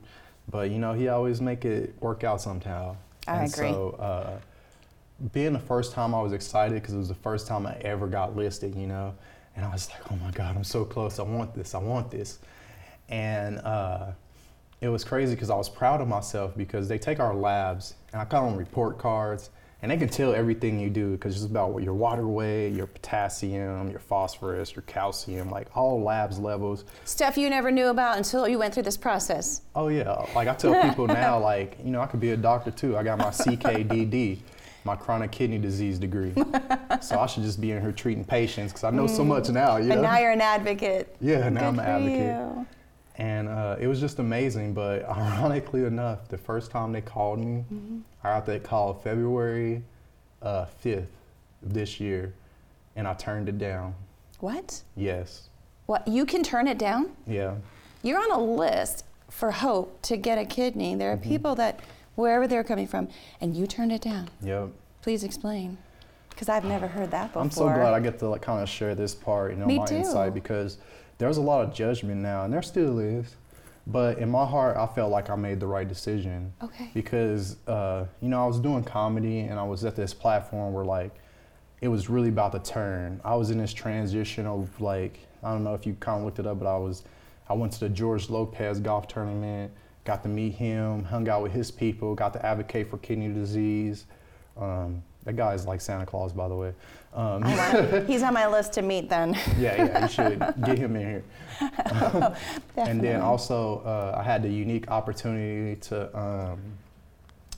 but 0.49 0.69
you 0.69 0.79
know 0.79 0.93
he 0.93 1.07
always 1.07 1.41
make 1.41 1.65
it 1.65 1.95
work 2.01 2.23
out 2.23 2.41
somehow. 2.41 2.95
I 3.27 3.43
and 3.43 3.53
agree. 3.53 3.69
So 3.69 3.91
uh, 3.99 4.39
being 5.33 5.53
the 5.53 5.59
first 5.59 5.93
time 5.93 6.15
I 6.15 6.21
was 6.21 6.33
excited 6.33 6.75
because 6.75 6.93
it 6.93 6.97
was 6.97 7.09
the 7.09 7.15
first 7.15 7.47
time 7.47 7.65
I 7.65 7.75
ever 7.81 8.07
got 8.07 8.35
listed, 8.35 8.75
you 8.75 8.87
know, 8.87 9.13
and 9.55 9.65
I 9.65 9.71
was 9.71 9.89
like, 9.89 10.11
oh 10.11 10.15
my 10.15 10.31
God, 10.31 10.55
I'm 10.55 10.63
so 10.63 10.85
close. 10.85 11.19
I 11.19 11.23
want 11.23 11.53
this. 11.53 11.75
I 11.75 11.79
want 11.79 12.09
this. 12.09 12.39
And 13.09 13.59
uh, 13.59 14.11
it 14.81 14.87
was 14.89 15.03
crazy 15.03 15.35
because 15.35 15.49
I 15.49 15.55
was 15.55 15.69
proud 15.69 16.01
of 16.01 16.07
myself 16.07 16.55
because 16.55 16.87
they 16.87 16.97
take 16.97 17.19
our 17.19 17.35
labs 17.35 17.95
and 18.13 18.21
I 18.21 18.25
call 18.25 18.47
them 18.49 18.57
report 18.57 18.97
cards 18.97 19.49
and 19.81 19.89
they 19.91 19.97
can 19.97 20.09
tell 20.09 20.33
everything 20.35 20.77
you 20.79 20.89
do 20.89 21.11
because 21.11 21.35
it's 21.37 21.45
about 21.45 21.77
your 21.81 21.93
water 21.93 22.27
weight, 22.27 22.69
your 22.73 22.87
potassium, 22.87 23.89
your 23.89 23.99
phosphorus, 23.99 24.75
your 24.75 24.83
calcium, 24.83 25.49
like 25.49 25.67
all 25.75 26.01
labs 26.03 26.37
levels. 26.37 26.83
Stuff 27.05 27.37
you 27.37 27.49
never 27.49 27.71
knew 27.71 27.87
about 27.87 28.17
until 28.17 28.47
you 28.47 28.59
went 28.59 28.73
through 28.73 28.83
this 28.83 28.97
process. 28.97 29.61
Oh 29.75 29.87
yeah, 29.87 30.25
like 30.35 30.47
I 30.49 30.53
tell 30.55 30.81
people 30.87 31.07
now, 31.07 31.39
like 31.39 31.77
you 31.83 31.91
know, 31.91 32.01
I 32.01 32.07
could 32.07 32.19
be 32.19 32.31
a 32.31 32.37
doctor 32.37 32.71
too. 32.71 32.97
I 32.97 33.03
got 33.03 33.17
my 33.19 33.29
CKDD, 33.29 34.39
my 34.83 34.97
chronic 34.97 35.31
kidney 35.31 35.59
disease 35.59 35.97
degree, 35.97 36.33
so 37.01 37.17
I 37.19 37.25
should 37.27 37.43
just 37.43 37.61
be 37.61 37.71
in 37.71 37.81
here 37.81 37.93
treating 37.93 38.25
patients 38.25 38.71
because 38.73 38.83
I 38.83 38.89
know 38.91 39.07
so 39.07 39.23
much 39.23 39.47
now. 39.49 39.77
You 39.77 39.89
But 39.89 39.95
know? 39.95 40.01
now 40.03 40.19
you're 40.19 40.31
an 40.31 40.41
advocate. 40.41 41.15
yeah, 41.21 41.47
now 41.47 41.59
Good 41.61 41.67
I'm 41.67 41.79
an 41.79 41.85
for 41.85 41.91
advocate, 41.91 42.57
you. 42.57 42.67
And 43.19 43.47
uh, 43.49 43.75
it 43.79 43.85
was 43.87 43.99
just 43.99 44.17
amazing. 44.19 44.73
But 44.73 45.07
ironically 45.09 45.83
enough, 45.85 46.27
the 46.29 46.37
first 46.37 46.71
time 46.71 46.91
they 46.91 47.01
called 47.01 47.39
me, 47.39 47.63
Mm-hmm. 47.71 47.99
I 48.23 48.29
got 48.29 48.45
that 48.47 48.63
call 48.63 48.93
February 48.93 49.81
uh, 50.41 50.65
5th 50.83 51.05
of 51.63 51.73
this 51.73 51.99
year, 51.99 52.33
and 52.95 53.07
I 53.07 53.13
turned 53.13 53.47
it 53.47 53.57
down. 53.57 53.93
What? 54.39 54.81
Yes, 54.95 55.49
What? 55.85 56.07
You 56.07 56.25
can 56.25 56.43
turn 56.43 56.67
it 56.67 56.77
down? 56.77 57.11
yeah, 57.27 57.55
You're 58.03 58.19
on 58.19 58.31
a 58.31 58.41
list 58.41 59.05
for 59.29 59.51
hope 59.51 60.01
to 60.03 60.17
get 60.17 60.37
a 60.37 60.45
kidney. 60.45 60.95
There 60.95 61.11
are 61.11 61.17
Mm-hmm. 61.17 61.29
people 61.29 61.55
that, 61.55 61.79
wherever 62.15 62.47
they're 62.47 62.63
coming 62.63 62.87
from, 62.87 63.07
and 63.41 63.55
you 63.55 63.67
turned 63.67 63.91
it 63.91 64.01
down. 64.01 64.29
yep. 64.41 64.69
Please 65.01 65.23
explain. 65.23 65.77
Because 66.29 66.49
I've 66.49 66.65
never 66.65 66.87
heard 66.87 67.11
that 67.11 67.27
before. 67.27 67.41
I'm 67.41 67.51
so 67.51 67.65
glad 67.65 67.93
I 67.93 67.99
get 68.01 68.19
to 68.19 68.27
like 68.29 68.41
kind 68.41 68.61
of 68.61 68.67
share 68.69 68.95
this 68.95 69.13
part, 69.15 69.51
you 69.51 69.57
know, 69.57 69.65
Me 69.65 69.79
my 69.79 69.85
too. 69.85 69.95
insight 69.95 70.33
because 70.33 70.77
there's 71.19 71.37
a 71.37 71.41
lot 71.41 71.61
of 71.63 71.73
judgment 71.73 72.21
now, 72.21 72.43
and 72.45 72.51
there 72.53 72.63
still 72.63 72.97
is. 72.97 73.35
But 73.85 74.19
in 74.19 74.29
my 74.29 74.45
heart, 74.45 74.77
I 74.77 74.85
felt 74.87 75.11
like 75.11 75.29
I 75.29 75.35
made 75.35 75.59
the 75.59 75.67
right 75.67 75.87
decision 75.87 76.53
Okay. 76.63 76.89
because 76.93 77.57
uh, 77.67 78.05
you 78.21 78.29
know 78.29 78.43
I 78.43 78.47
was 78.47 78.59
doing 78.59 78.83
comedy 78.83 79.41
and 79.41 79.59
I 79.59 79.63
was 79.63 79.83
at 79.85 79.95
this 79.95 80.13
platform 80.13 80.73
where 80.73 80.85
like 80.85 81.11
it 81.81 81.87
was 81.87 82.09
really 82.09 82.29
about 82.29 82.51
to 82.51 82.59
turn. 82.59 83.19
I 83.23 83.35
was 83.35 83.49
in 83.51 83.57
this 83.57 83.73
transition 83.73 84.45
of 84.45 84.79
like 84.81 85.19
I 85.43 85.51
don't 85.51 85.63
know 85.63 85.73
if 85.73 85.85
you 85.85 85.95
kind 85.99 86.19
of 86.19 86.25
looked 86.25 86.39
it 86.39 86.45
up, 86.47 86.59
but 86.59 86.67
I 86.67 86.77
was 86.77 87.03
I 87.49 87.53
went 87.53 87.73
to 87.73 87.79
the 87.79 87.89
George 87.89 88.29
Lopez 88.29 88.79
golf 88.79 89.07
tournament, 89.07 89.71
got 90.05 90.21
to 90.23 90.29
meet 90.29 90.53
him, 90.53 91.03
hung 91.03 91.27
out 91.27 91.41
with 91.41 91.51
his 91.51 91.71
people, 91.71 92.13
got 92.13 92.31
to 92.33 92.45
advocate 92.45 92.89
for 92.89 92.97
kidney 92.99 93.33
disease. 93.33 94.05
Um, 94.55 95.01
that 95.23 95.35
guy 95.35 95.53
is 95.55 95.65
like 95.65 95.81
Santa 95.81 96.05
Claus, 96.05 96.31
by 96.31 96.47
the 96.47 96.55
way. 96.55 96.73
Um, 97.13 97.43
Oh, 97.43 97.49
wow. 97.49 98.03
He's 98.07 98.23
on 98.23 98.33
my 98.33 98.47
list 98.47 98.73
to 98.73 98.81
meet 98.81 99.09
then. 99.09 99.33
yeah, 99.57 99.75
yeah, 99.83 100.01
you 100.03 100.07
should 100.09 100.39
get 100.63 100.77
him 100.77 100.95
in 100.95 101.01
here. 101.01 101.23
and 102.77 103.01
then 103.01 103.21
also, 103.21 103.79
uh, 103.79 104.17
I 104.19 104.23
had 104.23 104.43
the 104.43 104.49
unique 104.49 104.89
opportunity 104.89 105.75
to 105.81 106.17
um, 106.17 106.59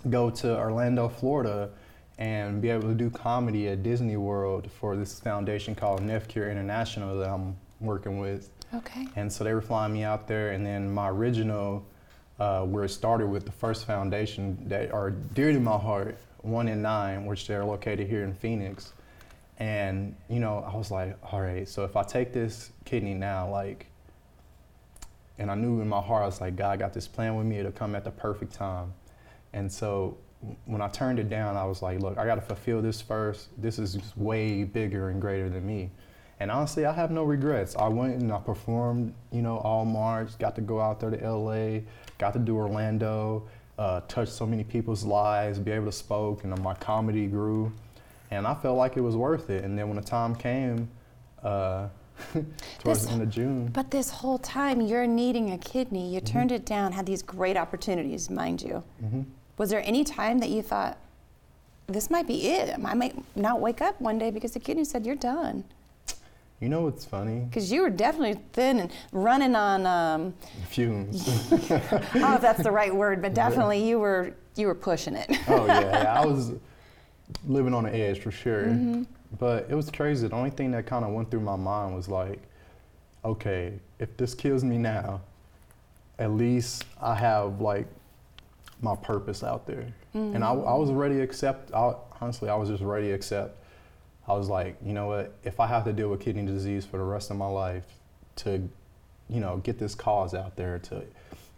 go 0.09 0.29
to 0.29 0.57
Orlando, 0.57 1.09
Florida, 1.09 1.69
and 2.17 2.61
be 2.61 2.69
able 2.69 2.87
to 2.87 2.95
do 2.95 3.09
comedy 3.09 3.67
at 3.69 3.83
Disney 3.83 4.17
World 4.17 4.69
for 4.71 4.95
this 4.95 5.19
foundation 5.19 5.75
called 5.75 6.01
NephCure 6.01 6.51
International 6.51 7.17
that 7.19 7.29
I'm 7.29 7.55
working 7.79 8.19
with. 8.19 8.49
Okay. 8.73 9.07
And 9.15 9.31
so 9.31 9.43
they 9.43 9.53
were 9.53 9.61
flying 9.61 9.93
me 9.93 10.03
out 10.03 10.27
there, 10.27 10.51
and 10.51 10.65
then 10.65 10.91
my 10.91 11.09
original, 11.09 11.85
uh, 12.39 12.61
where 12.63 12.85
it 12.85 12.89
started 12.89 13.27
with 13.27 13.45
the 13.45 13.51
first 13.51 13.85
foundation 13.85 14.57
that 14.69 14.91
are 14.91 15.09
dear 15.09 15.51
to 15.51 15.59
my 15.59 15.77
heart, 15.77 16.17
one 16.41 16.67
in 16.67 16.81
nine, 16.81 17.25
which 17.25 17.47
they're 17.47 17.65
located 17.65 18.07
here 18.07 18.23
in 18.23 18.33
Phoenix. 18.33 18.93
And 19.61 20.15
you 20.27 20.39
know, 20.39 20.67
I 20.67 20.75
was 20.75 20.89
like, 20.89 21.15
all 21.31 21.39
right, 21.39 21.69
so 21.69 21.85
if 21.85 21.95
I 21.95 22.01
take 22.01 22.33
this 22.33 22.71
kidney 22.83 23.13
now, 23.13 23.47
like, 23.47 23.85
and 25.37 25.51
I 25.51 25.55
knew 25.55 25.81
in 25.81 25.87
my 25.87 26.01
heart, 26.01 26.23
I 26.23 26.25
was 26.25 26.41
like, 26.41 26.55
God 26.55 26.79
got 26.79 26.93
this 26.95 27.07
plan 27.07 27.35
with 27.35 27.45
me. 27.45 27.59
It'll 27.59 27.71
come 27.71 27.93
at 27.93 28.03
the 28.03 28.09
perfect 28.09 28.55
time. 28.55 28.91
And 29.53 29.71
so 29.71 30.17
when 30.65 30.81
I 30.81 30.87
turned 30.87 31.19
it 31.19 31.29
down, 31.29 31.57
I 31.57 31.65
was 31.65 31.83
like, 31.83 31.99
look, 31.99 32.17
I 32.17 32.25
got 32.25 32.35
to 32.35 32.41
fulfill 32.41 32.81
this 32.81 33.03
first. 33.03 33.49
This 33.61 33.77
is 33.77 33.99
way 34.17 34.63
bigger 34.63 35.09
and 35.09 35.21
greater 35.21 35.47
than 35.47 35.67
me. 35.67 35.91
And 36.39 36.49
honestly, 36.49 36.85
I 36.85 36.93
have 36.93 37.11
no 37.11 37.23
regrets. 37.23 37.75
I 37.75 37.87
went 37.87 38.19
and 38.19 38.33
I 38.33 38.39
performed, 38.39 39.13
you 39.31 39.43
know, 39.43 39.59
all 39.59 39.85
March, 39.85 40.39
got 40.39 40.55
to 40.55 40.61
go 40.61 40.81
out 40.81 40.99
there 40.99 41.11
to 41.11 41.31
LA, 41.31 41.81
got 42.17 42.33
to 42.33 42.39
do 42.39 42.57
Orlando, 42.57 43.47
uh, 43.77 44.01
touch 44.07 44.29
so 44.29 44.47
many 44.47 44.63
people's 44.63 45.03
lives, 45.03 45.59
be 45.59 45.69
able 45.69 45.85
to 45.85 45.91
spoke, 45.91 46.45
and 46.45 46.59
my 46.63 46.73
comedy 46.73 47.27
grew. 47.27 47.71
And 48.31 48.47
I 48.47 48.53
felt 48.55 48.77
like 48.77 48.95
it 48.97 49.01
was 49.01 49.15
worth 49.17 49.49
it. 49.49 49.63
And 49.63 49.77
then 49.77 49.87
when 49.87 49.97
the 49.97 50.03
time 50.03 50.35
came, 50.35 50.89
uh, 51.43 51.87
towards 52.79 53.01
This- 53.01 53.05
the 53.05 53.11
end 53.11 53.21
of 53.21 53.29
June, 53.29 53.67
But 53.67 53.91
this 53.91 54.09
whole 54.09 54.37
time, 54.37 54.79
you're 54.81 55.07
needing 55.07 55.51
a 55.51 55.57
kidney. 55.57 56.05
Mm-hmm. 56.05 56.13
You 56.15 56.21
turned 56.21 56.51
it 56.51 56.65
down, 56.65 56.93
had 56.93 57.05
these 57.05 57.21
great 57.21 57.57
opportunities, 57.57 58.29
mind 58.29 58.61
you. 58.61 58.83
Mhm. 59.03 59.25
Was 59.57 59.69
there 59.69 59.81
any 59.85 60.03
time 60.03 60.39
that 60.39 60.49
you 60.49 60.61
thought, 60.61 60.97
this 61.87 62.09
might 62.09 62.25
be 62.25 62.47
it? 62.47 62.73
I 62.83 62.93
might 62.93 63.15
not 63.35 63.59
wake 63.59 63.81
up 63.81 63.99
one 63.99 64.17
day 64.17 64.31
because 64.31 64.53
the 64.53 64.59
kidney 64.59 64.85
said, 64.85 65.05
you're 65.05 65.15
done? 65.15 65.63
you 66.61 66.69
know 66.69 66.81
what's 66.81 67.03
funny? 67.03 67.39
Because 67.39 67.71
you 67.71 67.81
were 67.81 67.89
definitely 67.89 68.39
thin 68.53 68.79
and 68.81 68.91
running 69.11 69.55
on, 69.55 69.85
um, 69.87 70.33
Fumes. 70.69 71.27
I 71.51 71.79
don't 72.13 72.15
know 72.15 72.35
if 72.35 72.41
that's 72.41 72.61
the 72.61 72.71
right 72.71 72.95
word, 72.95 73.19
but 73.19 73.33
definitely 73.43 73.83
you 73.87 73.97
were 73.99 74.35
you 74.55 74.67
were 74.67 74.75
pushing 74.75 75.15
it. 75.15 75.27
oh 75.47 75.65
yeah, 75.65 75.79
yeah, 76.03 76.21
I 76.21 76.23
was 76.23 76.51
living 77.47 77.73
on 77.73 77.83
the 77.83 77.93
edge 77.93 78.19
for 78.19 78.31
sure. 78.31 78.65
Mm-hmm. 78.65 79.03
But 79.39 79.67
it 79.69 79.75
was 79.75 79.89
crazy. 79.89 80.27
The 80.27 80.35
only 80.35 80.49
thing 80.49 80.71
that 80.71 80.85
kind 80.85 81.05
of 81.05 81.11
went 81.11 81.31
through 81.31 81.41
my 81.41 81.55
mind 81.55 81.95
was 81.95 82.07
like, 82.09 82.39
okay, 83.23 83.73
if 83.99 84.15
this 84.17 84.33
kills 84.33 84.63
me 84.63 84.77
now, 84.77 85.21
at 86.19 86.31
least 86.31 86.85
I 87.01 87.15
have 87.15 87.61
like 87.61 87.87
my 88.81 88.95
purpose 88.95 89.43
out 89.43 89.65
there. 89.65 89.87
And 90.13 90.43
I, 90.43 90.49
I 90.49 90.75
was 90.75 90.91
ready 90.91 91.15
to 91.15 91.21
accept. 91.21 91.73
I, 91.73 91.93
honestly, 92.19 92.49
I 92.49 92.55
was 92.55 92.67
just 92.67 92.83
ready 92.83 93.07
to 93.07 93.13
accept. 93.13 93.57
I 94.27 94.33
was 94.33 94.49
like, 94.49 94.75
you 94.83 94.93
know 94.93 95.07
what? 95.07 95.33
If 95.43 95.59
I 95.59 95.67
have 95.67 95.85
to 95.85 95.93
deal 95.93 96.09
with 96.09 96.19
kidney 96.19 96.45
disease 96.45 96.85
for 96.85 96.97
the 96.97 97.03
rest 97.03 97.31
of 97.31 97.37
my 97.37 97.47
life, 97.47 97.85
to, 98.37 98.69
you 99.29 99.39
know, 99.39 99.57
get 99.57 99.79
this 99.79 99.95
cause 99.95 100.33
out 100.33 100.55
there, 100.57 100.79
to 100.79 101.03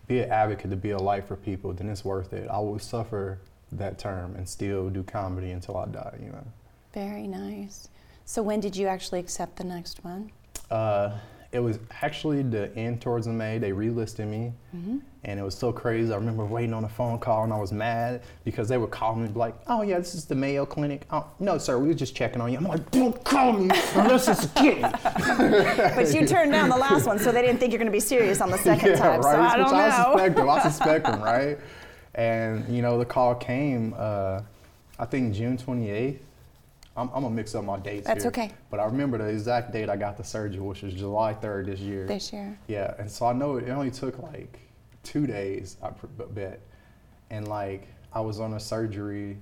be 0.08 0.19
an 0.19 0.30
advocate, 0.30 0.69
to 0.69 0.78
be 0.78 0.91
a 0.91 0.98
light 0.98 1.28
for 1.28 1.36
people, 1.36 1.74
then 1.74 1.89
it's 1.89 2.06
worth 2.06 2.34
it. 2.34 2.48
I 2.50 2.60
will 2.60 2.78
suffer 2.78 3.39
that 3.78 3.98
term 4.00 4.36
and 4.36 4.48
still 4.48 4.90
do 4.90 5.04
comedy 5.04 5.52
until 5.52 5.78
I 5.78 5.86
die. 5.88 6.18
You 6.22 6.30
know. 6.32 6.46
Very 6.94 7.28
nice. 7.28 7.90
So 8.26 8.42
when 8.42 8.60
did 8.60 8.76
you 8.76 8.88
actually 8.88 9.20
accept 9.20 9.58
the 9.58 9.64
next 9.66 10.04
one? 10.04 10.32
Uh, 10.72 11.12
it 11.52 11.60
was 11.60 11.78
actually 12.02 12.42
the 12.42 12.76
end 12.76 13.00
towards 13.02 13.28
the 13.28 13.32
May. 13.34 13.60
They 13.60 13.72
relisted 13.72 14.28
me, 14.28 14.54
Mm-hmm. 14.76 14.98
and 15.26 15.40
it 15.40 15.44
was 15.44 15.54
so 15.56 15.72
crazy. 15.72 16.12
I 16.12 16.16
remember 16.16 16.44
waiting 16.46 16.74
on 16.74 16.84
a 16.84 16.90
phone 16.90 17.20
call, 17.20 17.44
and 17.44 17.54
I 17.54 17.58
was 17.60 17.72
mad 17.72 18.24
because 18.44 18.68
they 18.68 18.80
would 18.80 18.90
call 18.90 19.14
me 19.16 19.26
and 19.26 19.34
be 19.36 19.40
like, 19.40 19.54
"Oh 19.68 19.84
yeah, 19.84 20.00
this 20.00 20.16
is 20.16 20.26
the 20.26 20.34
Mayo 20.34 20.66
Clinic." 20.66 21.04
Oh, 21.12 21.28
no, 21.40 21.60
sir, 21.60 21.78
we 21.78 21.90
were 21.90 21.94
just 21.94 22.16
checking 22.16 22.42
on 22.42 22.52
you. 22.52 22.58
I'm 22.58 22.64
like, 22.68 22.90
"Don't 22.90 23.24
call 23.24 23.54
me 23.54 23.70
unless 23.94 24.28
it's 24.28 24.46
a 24.46 24.50
kidney." 24.50 24.84
But 25.96 26.12
you 26.14 26.26
turned 26.26 26.52
down 26.52 26.70
the 26.70 26.78
last 26.78 27.06
one, 27.06 27.20
so 27.20 27.32
they 27.32 27.42
didn't 27.44 27.60
think 27.60 27.72
you're 27.72 27.78
going 27.80 27.86
to 27.92 27.92
be 27.92 28.00
serious 28.00 28.42
on 28.42 28.50
the 28.50 28.58
second 28.58 28.90
yeah, 28.92 28.96
time. 28.96 29.22
right. 29.22 29.36
So 29.36 29.40
I 29.42 29.58
Which 29.58 29.68
don't 29.68 29.76
I 29.76 29.90
know. 29.90 30.04
suspect 30.14 30.36
them. 30.36 30.50
I 30.50 30.60
suspect 30.64 31.06
them, 31.06 31.22
right? 31.22 31.58
And 32.15 32.67
you 32.73 32.82
know, 32.82 32.97
the 32.97 33.06
call 33.06 33.36
came. 33.36 33.93
Uh, 33.97 34.41
I 34.99 35.06
think 35.06 35.34
June 35.34 35.58
28th. 35.58 36.19
I'm, 36.95 37.10
I'm, 37.10 37.23
gonna 37.23 37.32
mix 37.32 37.56
up 37.56 37.63
my 37.63 37.80
dates. 37.80 38.06
That's 38.06 38.23
here, 38.23 38.30
okay. 38.30 38.52
But 38.69 38.80
I 38.80 38.86
remember 38.86 39.17
the 39.17 39.26
exact 39.26 39.71
date 39.71 39.89
I 39.89 39.95
got 39.95 40.15
the 40.15 40.23
surgery, 40.23 40.62
which 40.62 40.84
was 40.84 40.93
July 40.93 41.34
3rd 41.34 41.65
this 41.65 41.80
year. 41.80 42.06
This 42.06 42.32
year. 42.32 42.58
Yeah, 42.67 42.93
and 42.99 43.10
so 43.10 43.26
I 43.26 43.34
know 43.34 43.58
it 43.58 43.67
only 43.69 43.89
took 43.89 44.21
like 44.21 44.60
two 45.02 45.26
days, 45.26 45.78
I 45.82 45.89
bet, 46.34 46.62
and 47.32 47.47
like 47.47 47.88
I 48.13 48.21
was 48.21 48.39
on 48.39 48.54
a 48.54 48.60
surgery 48.60 49.38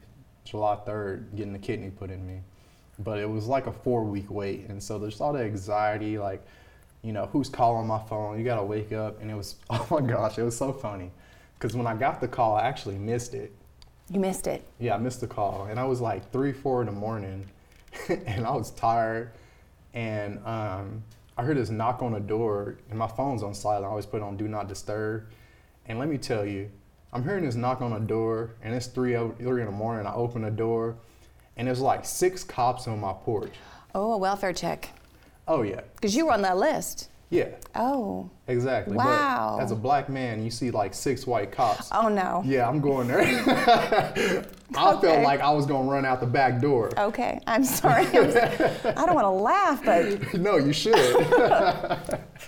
July 0.45 0.77
3rd, 0.87 1.35
getting 1.35 1.53
the 1.53 1.59
kidney 1.59 1.89
put 1.89 2.09
in 2.09 2.25
me, 2.25 2.41
but 2.99 3.19
it 3.19 3.29
was 3.29 3.47
like 3.47 3.67
a 3.67 3.71
four 3.71 4.03
week 4.03 4.31
wait, 4.31 4.67
and 4.69 4.81
so 4.81 4.97
there's 4.97 5.19
all 5.21 5.33
the 5.33 5.43
anxiety, 5.43 6.17
like, 6.17 6.45
you 7.03 7.11
know, 7.11 7.25
who's 7.27 7.49
calling 7.49 7.87
my 7.87 7.99
phone? 7.99 8.37
You 8.37 8.45
gotta 8.45 8.63
wake 8.63 8.93
up, 8.93 9.21
and 9.21 9.29
it 9.29 9.35
was 9.35 9.55
oh 9.69 9.85
my 9.91 10.01
gosh, 10.01 10.37
it 10.37 10.43
was 10.43 10.57
so 10.57 10.71
funny, 10.71 11.11
because 11.61 11.77
when 11.77 11.85
I 11.85 11.95
got 11.95 12.19
the 12.19 12.27
call, 12.27 12.55
I 12.55 12.63
actually 12.63 12.97
missed 12.97 13.35
it 13.35 13.53
you 14.11 14.19
missed 14.19 14.45
it. 14.45 14.67
Yeah, 14.77 14.95
I 14.95 14.97
missed 14.97 15.21
the 15.21 15.27
call, 15.27 15.67
and 15.69 15.79
I 15.79 15.85
was 15.85 16.01
like 16.01 16.31
three, 16.33 16.51
four 16.51 16.81
in 16.81 16.87
the 16.87 16.91
morning, 16.91 17.45
and 18.09 18.45
I 18.45 18.51
was 18.51 18.71
tired, 18.71 19.31
and 19.93 20.45
um, 20.45 21.01
I 21.37 21.43
heard 21.43 21.55
this 21.55 21.69
knock 21.69 22.01
on 22.01 22.11
the 22.11 22.19
door, 22.19 22.75
and 22.89 22.99
my 22.99 23.07
phone's 23.07 23.41
on 23.41 23.53
silent. 23.53 23.85
I 23.85 23.87
always 23.87 24.05
put 24.05 24.21
on 24.21 24.35
do 24.35 24.49
not 24.49 24.67
disturb, 24.67 25.27
and 25.85 25.97
let 25.97 26.09
me 26.09 26.17
tell 26.17 26.45
you, 26.45 26.69
I'm 27.13 27.23
hearing 27.23 27.45
this 27.45 27.55
knock 27.55 27.81
on 27.81 27.91
the 27.91 27.99
door, 27.99 28.51
and 28.61 28.75
it's 28.75 28.87
three, 28.87 29.13
three 29.13 29.61
in 29.61 29.67
the 29.67 29.71
morning. 29.71 30.05
I 30.05 30.13
open 30.13 30.41
the 30.41 30.51
door, 30.51 30.97
and 31.55 31.67
there's 31.67 31.79
like 31.79 32.03
six 32.03 32.43
cops 32.43 32.89
on 32.89 32.99
my 32.99 33.13
porch. 33.13 33.53
Oh, 33.95 34.11
a 34.11 34.17
welfare 34.17 34.53
check. 34.53 34.89
Oh 35.47 35.61
yeah. 35.61 35.81
Because 35.95 36.15
you 36.17 36.25
were 36.25 36.33
on 36.33 36.41
that 36.41 36.57
list. 36.57 37.09
Yeah. 37.31 37.47
Oh. 37.75 38.29
Exactly. 38.47 38.97
Wow. 38.97 39.55
But 39.57 39.63
as 39.63 39.71
a 39.71 39.75
black 39.75 40.09
man, 40.09 40.43
you 40.43 40.51
see 40.51 40.69
like 40.69 40.93
six 40.93 41.25
white 41.25 41.51
cops. 41.51 41.89
Oh 41.93 42.09
no. 42.09 42.43
Yeah, 42.45 42.67
I'm 42.67 42.81
going 42.81 43.07
there. 43.07 43.21
I 44.75 44.93
okay. 44.93 45.07
felt 45.07 45.23
like 45.23 45.39
I 45.39 45.49
was 45.49 45.65
going 45.65 45.85
to 45.85 45.91
run 45.91 46.05
out 46.05 46.19
the 46.19 46.25
back 46.25 46.61
door. 46.61 46.91
Okay. 46.97 47.39
I'm 47.47 47.63
sorry. 47.63 48.05
I'm, 48.07 48.15
I 48.15 48.27
do 48.27 48.93
not 48.95 49.15
want 49.15 49.25
to 49.25 49.29
laugh, 49.29 49.83
but. 49.83 50.33
no, 50.39 50.57
you 50.57 50.73
should. 50.73 50.93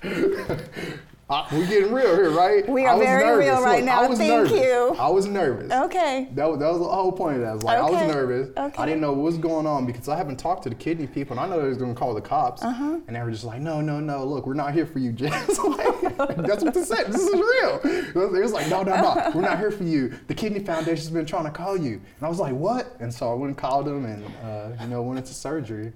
Uh, 1.29 1.47
we're 1.53 1.65
getting 1.65 1.93
real 1.93 2.15
here, 2.15 2.31
right? 2.31 2.67
We 2.67 2.86
are 2.86 2.99
very 2.99 3.23
nervous. 3.23 3.45
real 3.45 3.62
right 3.63 3.77
Look, 3.77 3.86
now. 3.86 4.03
I 4.03 4.07
was 4.07 4.19
Thank 4.19 4.29
nervous. 4.29 4.51
you. 4.51 4.95
I 4.99 5.09
was 5.09 5.25
nervous. 5.25 5.71
Okay. 5.71 6.27
That 6.33 6.49
was, 6.49 6.59
that 6.59 6.69
was 6.69 6.79
the 6.79 6.86
whole 6.86 7.13
point 7.13 7.38
of 7.38 7.41
that. 7.41 7.49
I 7.51 7.53
was 7.53 7.63
like, 7.63 7.79
okay. 7.79 7.95
I 7.95 8.05
was 8.05 8.15
nervous. 8.15 8.49
Okay. 8.57 8.81
I 8.81 8.86
didn't 8.86 8.99
know 8.99 9.13
what 9.13 9.21
was 9.21 9.38
going 9.38 9.65
on 9.65 9.86
because 9.86 10.09
I 10.09 10.17
haven't 10.17 10.36
talked 10.36 10.63
to 10.63 10.69
the 10.69 10.75
kidney 10.75 11.07
people, 11.07 11.38
and 11.38 11.39
I 11.39 11.47
know 11.47 11.62
they 11.62 11.69
was 11.69 11.77
going 11.77 11.93
to 11.93 11.99
call 11.99 12.13
the 12.13 12.21
cops. 12.21 12.62
Uh-huh. 12.62 12.99
And 13.07 13.15
they 13.15 13.21
were 13.21 13.31
just 13.31 13.45
like, 13.45 13.62
no, 13.62 13.79
no, 13.79 14.01
no. 14.01 14.25
Look, 14.25 14.45
we're 14.45 14.53
not 14.53 14.73
here 14.73 14.86
for 14.86 14.99
you, 14.99 15.13
Jess. 15.13 15.57
like, 15.63 16.36
that's 16.36 16.63
what 16.63 16.73
they 16.73 16.83
said. 16.83 17.07
This 17.07 17.21
is 17.21 17.33
real. 17.33 17.79
It 17.83 18.15
was 18.15 18.51
like, 18.51 18.67
no, 18.69 18.83
no, 18.83 18.95
no. 18.95 19.31
We're 19.36 19.41
not 19.41 19.59
here 19.59 19.71
for 19.71 19.86
you. 19.86 20.13
The 20.27 20.36
Kidney 20.36 20.59
Foundation's 20.59 21.09
been 21.09 21.25
trying 21.25 21.45
to 21.45 21.51
call 21.51 21.77
you. 21.77 21.93
And 21.93 22.23
I 22.23 22.27
was 22.27 22.39
like, 22.39 22.53
what? 22.53 22.95
And 22.99 23.13
so 23.13 23.31
I 23.31 23.33
went 23.33 23.47
and 23.47 23.57
called 23.57 23.86
them, 23.86 24.05
and 24.05 24.25
uh, 24.43 24.83
you 24.83 24.89
know, 24.89 25.01
went 25.01 25.19
into 25.19 25.33
surgery. 25.33 25.93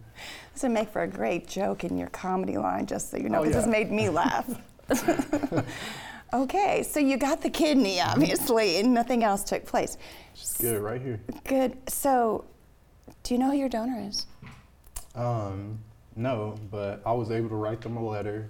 This 0.54 0.64
would 0.64 0.72
make 0.72 0.90
for 0.90 1.04
a 1.04 1.08
great 1.08 1.48
joke 1.48 1.84
in 1.84 1.98
your 1.98 2.08
comedy 2.10 2.58
line, 2.58 2.86
just 2.86 3.12
so 3.12 3.18
you 3.18 3.30
know. 3.30 3.42
Oh, 3.42 3.44
yeah. 3.44 3.52
This 3.52 3.68
made 3.68 3.92
me 3.92 4.10
laugh. 4.10 4.50
okay, 6.34 6.84
so 6.84 7.00
you 7.00 7.18
got 7.18 7.42
the 7.42 7.50
kidney, 7.50 8.02
obviously, 8.02 8.78
and 8.78 8.94
nothing 8.94 9.24
else 9.24 9.44
took 9.44 9.66
place. 9.66 9.98
Just 10.34 10.60
good, 10.60 10.82
right 10.82 11.02
here. 11.02 11.20
Good. 11.46 11.78
So, 11.90 12.46
do 13.24 13.34
you 13.34 13.40
know 13.40 13.52
who 13.52 13.58
your 13.58 13.70
donor 13.70 14.08
is? 14.08 14.26
Um, 15.16 15.80
no, 16.16 16.58
but 16.72 17.02
I 17.06 17.12
was 17.14 17.32
able 17.32 17.50
to 17.50 17.56
write 17.56 17.82
them 17.82 17.98
a 17.98 18.06
letter, 18.06 18.50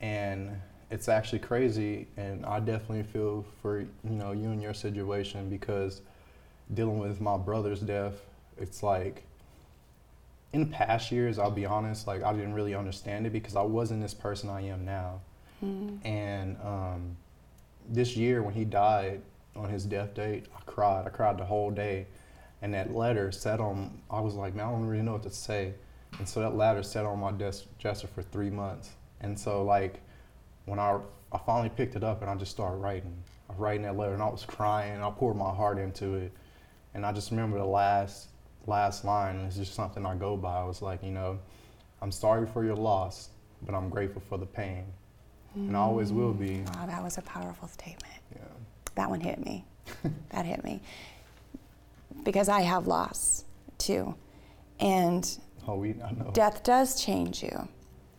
and 0.00 0.50
it's 0.90 1.08
actually 1.08 1.40
crazy. 1.40 2.06
And 2.16 2.44
I 2.44 2.60
definitely 2.60 3.04
feel 3.04 3.44
for 3.60 3.80
you 3.80 3.88
know 4.02 4.32
you 4.32 4.50
and 4.50 4.62
your 4.62 4.74
situation 4.74 5.48
because 5.48 6.02
dealing 6.74 6.98
with 6.98 7.20
my 7.20 7.36
brother's 7.36 7.80
death, 7.80 8.14
it's 8.58 8.82
like 8.82 9.24
in 10.52 10.68
past 10.68 11.10
years, 11.10 11.38
I'll 11.38 11.50
be 11.50 11.66
honest, 11.66 12.06
like 12.06 12.22
I 12.22 12.32
didn't 12.32 12.54
really 12.54 12.74
understand 12.74 13.26
it 13.26 13.32
because 13.32 13.56
I 13.56 13.62
wasn't 13.62 14.02
this 14.02 14.14
person 14.14 14.50
I 14.50 14.62
am 14.62 14.84
now. 14.84 15.20
Mm-hmm. 15.62 16.06
And 16.06 16.56
um, 16.62 17.16
this 17.88 18.16
year, 18.16 18.42
when 18.42 18.54
he 18.54 18.64
died 18.64 19.22
on 19.54 19.68
his 19.68 19.84
death 19.84 20.14
date, 20.14 20.46
I 20.56 20.60
cried. 20.66 21.06
I 21.06 21.10
cried 21.10 21.38
the 21.38 21.44
whole 21.44 21.70
day. 21.70 22.06
And 22.62 22.74
that 22.74 22.94
letter 22.94 23.32
sat 23.32 23.60
on, 23.60 24.00
I 24.10 24.20
was 24.20 24.34
like, 24.34 24.54
man, 24.54 24.66
I 24.66 24.70
don't 24.70 24.86
really 24.86 25.02
know 25.02 25.12
what 25.12 25.22
to 25.24 25.30
say. 25.30 25.74
And 26.18 26.28
so 26.28 26.40
that 26.40 26.54
letter 26.54 26.82
sat 26.82 27.04
on 27.04 27.18
my 27.18 27.32
desk 27.32 27.64
dresser 27.78 28.06
for 28.06 28.22
three 28.22 28.50
months. 28.50 28.90
And 29.20 29.38
so, 29.38 29.64
like, 29.64 30.00
when 30.66 30.78
I, 30.78 30.98
I 31.32 31.38
finally 31.38 31.70
picked 31.70 31.96
it 31.96 32.04
up 32.04 32.22
and 32.22 32.30
I 32.30 32.34
just 32.34 32.52
started 32.52 32.76
writing, 32.76 33.16
I 33.48 33.52
was 33.52 33.60
writing 33.60 33.82
that 33.82 33.96
letter 33.96 34.14
and 34.14 34.22
I 34.22 34.28
was 34.28 34.44
crying. 34.44 35.02
I 35.02 35.10
poured 35.10 35.36
my 35.36 35.52
heart 35.52 35.78
into 35.78 36.14
it. 36.14 36.32
And 36.94 37.06
I 37.06 37.12
just 37.12 37.30
remember 37.30 37.58
the 37.58 37.64
last 37.64 38.28
last 38.66 39.04
line. 39.04 39.36
It's 39.40 39.56
just 39.56 39.74
something 39.74 40.06
I 40.06 40.14
go 40.14 40.36
by. 40.36 40.60
I 40.60 40.64
was 40.64 40.82
like, 40.82 41.02
you 41.02 41.10
know, 41.10 41.38
I'm 42.00 42.12
sorry 42.12 42.46
for 42.46 42.64
your 42.64 42.76
loss, 42.76 43.30
but 43.62 43.74
I'm 43.74 43.88
grateful 43.88 44.22
for 44.28 44.38
the 44.38 44.46
pain 44.46 44.84
mm. 45.56 45.68
and 45.68 45.76
always 45.76 46.12
will 46.12 46.32
be. 46.32 46.62
Wow, 46.74 46.86
that 46.86 47.02
was 47.02 47.18
a 47.18 47.22
powerful 47.22 47.68
statement. 47.68 48.14
Yeah. 48.34 48.42
That 48.94 49.10
one 49.10 49.20
hit 49.20 49.44
me. 49.44 49.64
that 50.30 50.46
hit 50.46 50.62
me. 50.64 50.80
Because 52.24 52.48
I 52.48 52.62
have 52.62 52.86
loss 52.86 53.44
too. 53.78 54.14
And 54.80 55.38
oh, 55.66 55.76
we, 55.76 55.90
I 56.02 56.12
know. 56.12 56.30
death 56.32 56.62
does 56.62 57.02
change 57.02 57.42
you. 57.42 57.68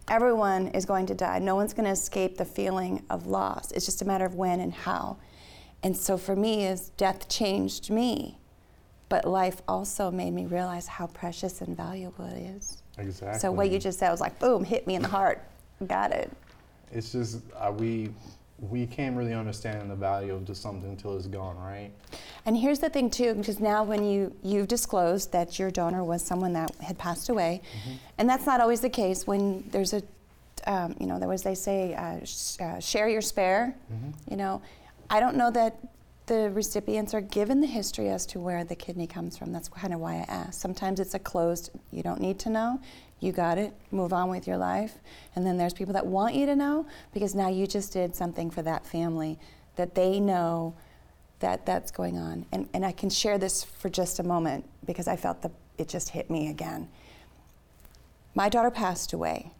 Everyone 0.09 0.67
is 0.69 0.85
going 0.85 1.05
to 1.07 1.15
die. 1.15 1.39
No 1.39 1.55
one's 1.55 1.73
going 1.73 1.85
to 1.85 1.91
escape 1.91 2.37
the 2.37 2.45
feeling 2.45 3.03
of 3.09 3.25
loss. 3.25 3.71
It's 3.71 3.85
just 3.85 4.01
a 4.01 4.05
matter 4.05 4.25
of 4.25 4.35
when 4.35 4.59
and 4.59 4.73
how. 4.73 5.17
And 5.81 5.95
so 5.95 6.17
for 6.17 6.35
me, 6.35 6.65
is 6.65 6.89
death 6.97 7.29
changed 7.29 7.89
me, 7.89 8.37
but 9.09 9.25
life 9.25 9.61
also 9.67 10.11
made 10.11 10.31
me 10.31 10.45
realize 10.45 10.87
how 10.87 11.07
precious 11.07 11.61
and 11.61 11.75
valuable 11.75 12.25
it 12.25 12.37
is. 12.37 12.83
Exactly. 12.97 13.39
So 13.39 13.51
what 13.51 13.69
you 13.69 13.79
just 13.79 13.99
said 13.99 14.11
was 14.11 14.21
like, 14.21 14.39
boom, 14.39 14.63
hit 14.63 14.87
me 14.87 14.95
in 14.95 15.01
the 15.01 15.07
heart. 15.09 15.43
Got 15.85 16.11
it 16.11 16.31
it's 16.93 17.11
just 17.11 17.41
uh, 17.57 17.71
we 17.71 18.09
we 18.69 18.85
can't 18.85 19.17
really 19.17 19.33
understand 19.33 19.89
the 19.89 19.95
value 19.95 20.33
of 20.33 20.45
just 20.45 20.61
something 20.61 20.89
until 20.89 21.17
it's 21.17 21.27
gone, 21.27 21.57
right? 21.57 21.91
And 22.45 22.55
here's 22.55 22.79
the 22.79 22.89
thing 22.89 23.09
too, 23.09 23.33
because 23.33 23.59
now 23.59 23.83
when 23.83 24.03
you 24.03 24.33
you've 24.43 24.67
disclosed 24.67 25.31
that 25.31 25.59
your 25.59 25.71
donor 25.71 26.03
was 26.03 26.23
someone 26.23 26.53
that 26.53 26.73
had 26.75 26.97
passed 26.97 27.29
away, 27.29 27.61
mm-hmm. 27.63 27.95
and 28.17 28.29
that's 28.29 28.45
not 28.45 28.61
always 28.61 28.81
the 28.81 28.89
case 28.89 29.27
when 29.27 29.67
there's 29.71 29.93
a, 29.93 30.01
um, 30.65 30.95
you 30.99 31.07
know, 31.07 31.19
there 31.19 31.27
was 31.27 31.43
they 31.43 31.55
say 31.55 31.95
uh, 31.95 32.23
sh- 32.23 32.59
uh, 32.61 32.79
share 32.79 33.09
your 33.09 33.21
spare. 33.21 33.75
Mm-hmm. 33.91 34.31
You 34.31 34.37
know, 34.37 34.61
I 35.09 35.19
don't 35.19 35.35
know 35.35 35.51
that 35.51 35.77
the 36.25 36.49
recipients 36.51 37.13
are 37.13 37.21
given 37.21 37.59
the 37.59 37.67
history 37.67 38.07
as 38.07 38.25
to 38.27 38.39
where 38.39 38.63
the 38.63 38.75
kidney 38.75 39.07
comes 39.07 39.37
from. 39.37 39.51
That's 39.51 39.67
kind 39.67 39.93
of 39.93 39.99
why 39.99 40.15
I 40.15 40.25
asked. 40.29 40.61
Sometimes 40.61 41.01
it's 41.01 41.13
a 41.15 41.19
closed, 41.19 41.71
you 41.91 42.01
don't 42.01 42.21
need 42.21 42.39
to 42.39 42.49
know 42.49 42.79
you 43.23 43.31
got 43.31 43.57
it, 43.57 43.73
move 43.91 44.13
on 44.13 44.29
with 44.29 44.45
your 44.47 44.57
life. 44.57 44.97
And 45.35 45.45
then 45.47 45.57
there's 45.57 45.73
people 45.73 45.93
that 45.93 46.05
want 46.05 46.35
you 46.35 46.45
to 46.45 46.55
know 46.55 46.85
because 47.13 47.33
now 47.33 47.49
you 47.49 47.65
just 47.65 47.93
did 47.93 48.15
something 48.15 48.51
for 48.51 48.61
that 48.61 48.85
family 48.85 49.39
that 49.77 49.95
they 49.95 50.19
know 50.19 50.75
that 51.39 51.65
that's 51.65 51.91
going 51.91 52.17
on. 52.17 52.45
And, 52.51 52.69
and 52.73 52.85
I 52.85 52.91
can 52.91 53.09
share 53.09 53.37
this 53.37 53.63
for 53.63 53.89
just 53.89 54.19
a 54.19 54.23
moment 54.23 54.65
because 54.85 55.07
I 55.07 55.15
felt 55.15 55.41
that 55.41 55.51
it 55.77 55.87
just 55.89 56.09
hit 56.09 56.29
me 56.29 56.49
again. 56.49 56.87
My 58.35 58.49
daughter 58.49 58.71
passed 58.71 59.13
away. 59.13 59.51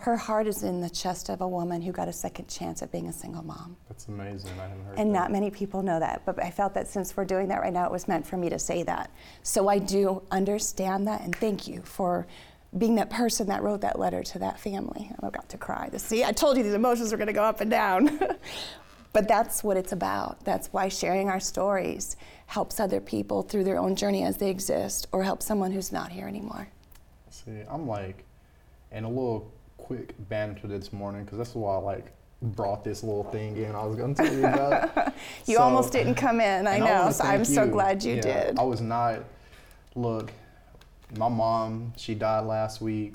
Her 0.00 0.16
heart 0.16 0.46
is 0.46 0.62
in 0.62 0.80
the 0.80 0.90
chest 0.90 1.30
of 1.30 1.40
a 1.40 1.48
woman 1.48 1.80
who 1.80 1.92
got 1.92 2.08
a 2.08 2.12
second 2.12 2.48
chance 2.48 2.82
at 2.82 2.92
being 2.92 3.08
a 3.08 3.12
single 3.12 3.42
mom. 3.42 3.76
That's 3.88 4.06
amazing. 4.08 4.50
I 4.58 4.64
haven't 4.68 4.84
heard 4.84 4.98
And 4.98 5.10
that. 5.14 5.18
not 5.18 5.32
many 5.32 5.50
people 5.50 5.82
know 5.82 5.98
that, 5.98 6.22
but 6.26 6.42
I 6.42 6.50
felt 6.50 6.74
that 6.74 6.88
since 6.88 7.16
we're 7.16 7.24
doing 7.24 7.48
that 7.48 7.60
right 7.60 7.72
now, 7.72 7.86
it 7.86 7.92
was 7.92 8.06
meant 8.06 8.26
for 8.26 8.36
me 8.36 8.50
to 8.50 8.58
say 8.58 8.82
that. 8.82 9.10
So 9.42 9.68
I 9.68 9.78
do 9.78 10.22
understand 10.30 11.06
that, 11.08 11.22
and 11.22 11.34
thank 11.34 11.66
you 11.66 11.80
for 11.82 12.26
being 12.76 12.96
that 12.96 13.10
person 13.10 13.46
that 13.48 13.62
wrote 13.62 13.80
that 13.82 13.98
letter 13.98 14.22
to 14.22 14.38
that 14.40 14.58
family. 14.58 15.10
I 15.22 15.30
got 15.30 15.48
to 15.50 15.58
cry. 15.58 15.88
See, 15.96 16.24
I 16.24 16.32
told 16.32 16.56
you 16.56 16.62
these 16.62 16.74
emotions 16.74 17.12
were 17.12 17.18
going 17.18 17.28
to 17.28 17.32
go 17.32 17.44
up 17.44 17.60
and 17.60 17.70
down. 17.70 18.18
but 19.12 19.28
that's 19.28 19.62
what 19.62 19.76
it's 19.76 19.92
about. 19.92 20.44
That's 20.44 20.68
why 20.72 20.88
sharing 20.88 21.28
our 21.28 21.40
stories 21.40 22.16
helps 22.46 22.80
other 22.80 23.00
people 23.00 23.42
through 23.42 23.64
their 23.64 23.78
own 23.78 23.94
journey 23.94 24.24
as 24.24 24.36
they 24.38 24.50
exist, 24.50 25.06
or 25.12 25.22
helps 25.22 25.46
someone 25.46 25.72
who's 25.72 25.92
not 25.92 26.10
here 26.10 26.26
anymore. 26.26 26.68
See, 27.30 27.62
I'm 27.68 27.86
like, 27.86 28.24
in 28.92 29.04
a 29.04 29.08
little 29.08 29.52
quick 29.76 30.14
banter 30.28 30.66
this 30.66 30.92
morning, 30.92 31.24
because 31.24 31.38
that's 31.38 31.54
why 31.54 31.74
I 31.74 31.78
like 31.78 32.12
brought 32.42 32.84
this 32.84 33.02
little 33.02 33.24
thing 33.24 33.56
in. 33.56 33.74
I 33.74 33.84
was 33.84 33.96
going 33.96 34.14
to 34.14 34.22
tell 34.22 34.32
you 34.32 34.46
about. 34.46 35.14
you 35.46 35.56
so, 35.56 35.62
almost 35.62 35.92
didn't 35.92 36.16
come 36.16 36.40
in. 36.40 36.66
I 36.66 36.78
know. 36.78 37.10
So 37.10 37.24
I'm 37.24 37.44
so 37.44 37.66
glad 37.66 38.02
you 38.02 38.16
yeah, 38.16 38.20
did. 38.20 38.58
I 38.58 38.62
was 38.62 38.80
not. 38.80 39.20
Look, 39.94 40.32
my 41.16 41.28
mom, 41.28 41.92
she 41.96 42.14
died 42.14 42.44
last 42.46 42.80
week. 42.80 43.14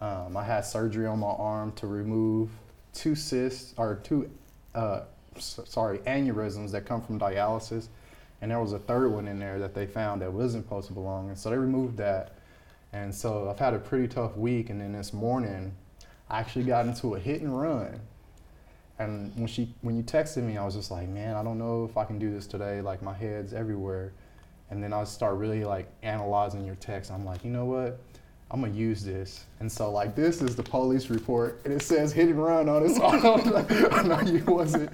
Um, 0.00 0.36
I 0.36 0.44
had 0.44 0.60
surgery 0.62 1.06
on 1.06 1.18
my 1.18 1.28
arm 1.28 1.72
to 1.72 1.86
remove 1.86 2.50
two 2.92 3.14
cysts 3.14 3.74
or 3.76 3.96
two, 4.02 4.30
uh, 4.74 5.02
s- 5.36 5.60
sorry, 5.66 5.98
aneurysms 5.98 6.70
that 6.72 6.86
come 6.86 7.02
from 7.02 7.18
dialysis, 7.18 7.88
and 8.40 8.50
there 8.50 8.60
was 8.60 8.72
a 8.72 8.78
third 8.78 9.10
one 9.10 9.26
in 9.26 9.38
there 9.38 9.58
that 9.58 9.74
they 9.74 9.86
found 9.86 10.22
that 10.22 10.32
wasn't 10.32 10.64
supposed 10.64 10.86
to 10.88 10.92
belong, 10.92 11.28
and 11.28 11.38
so 11.38 11.50
they 11.50 11.56
removed 11.56 11.96
that. 11.96 12.34
And 12.92 13.14
so 13.14 13.50
I've 13.50 13.58
had 13.58 13.74
a 13.74 13.78
pretty 13.78 14.08
tough 14.08 14.36
week, 14.36 14.70
and 14.70 14.80
then 14.80 14.92
this 14.92 15.12
morning, 15.12 15.72
I 16.30 16.40
actually 16.40 16.64
got 16.64 16.86
into 16.86 17.14
a 17.14 17.18
hit 17.18 17.40
and 17.42 17.58
run. 17.58 18.00
And 18.98 19.32
when 19.36 19.46
she, 19.46 19.74
when 19.82 19.96
you 19.96 20.02
texted 20.02 20.42
me, 20.42 20.56
I 20.56 20.64
was 20.64 20.74
just 20.74 20.90
like, 20.90 21.08
man, 21.08 21.36
I 21.36 21.42
don't 21.42 21.58
know 21.58 21.84
if 21.84 21.96
I 21.96 22.04
can 22.04 22.18
do 22.18 22.30
this 22.32 22.46
today. 22.46 22.80
Like 22.80 23.02
my 23.02 23.14
head's 23.14 23.52
everywhere. 23.52 24.12
And 24.70 24.82
then 24.82 24.92
I 24.92 25.04
start 25.04 25.36
really 25.36 25.64
like 25.64 25.88
analyzing 26.02 26.64
your 26.64 26.74
text. 26.76 27.10
I'm 27.10 27.24
like, 27.24 27.44
you 27.44 27.50
know 27.50 27.64
what? 27.64 28.00
I'm 28.50 28.62
gonna 28.62 28.72
use 28.72 29.04
this. 29.04 29.44
And 29.60 29.70
so 29.70 29.90
like 29.90 30.14
this 30.14 30.40
is 30.40 30.56
the 30.56 30.62
police 30.62 31.10
report 31.10 31.60
and 31.64 31.74
it 31.74 31.82
says 31.82 32.12
hit 32.12 32.28
and 32.28 32.42
run 32.42 32.68
on 32.68 32.82
it. 32.84 32.88
So 32.98 33.04
I 33.04 34.02
know 34.04 34.20
you 34.20 34.42
wasn't 34.44 34.90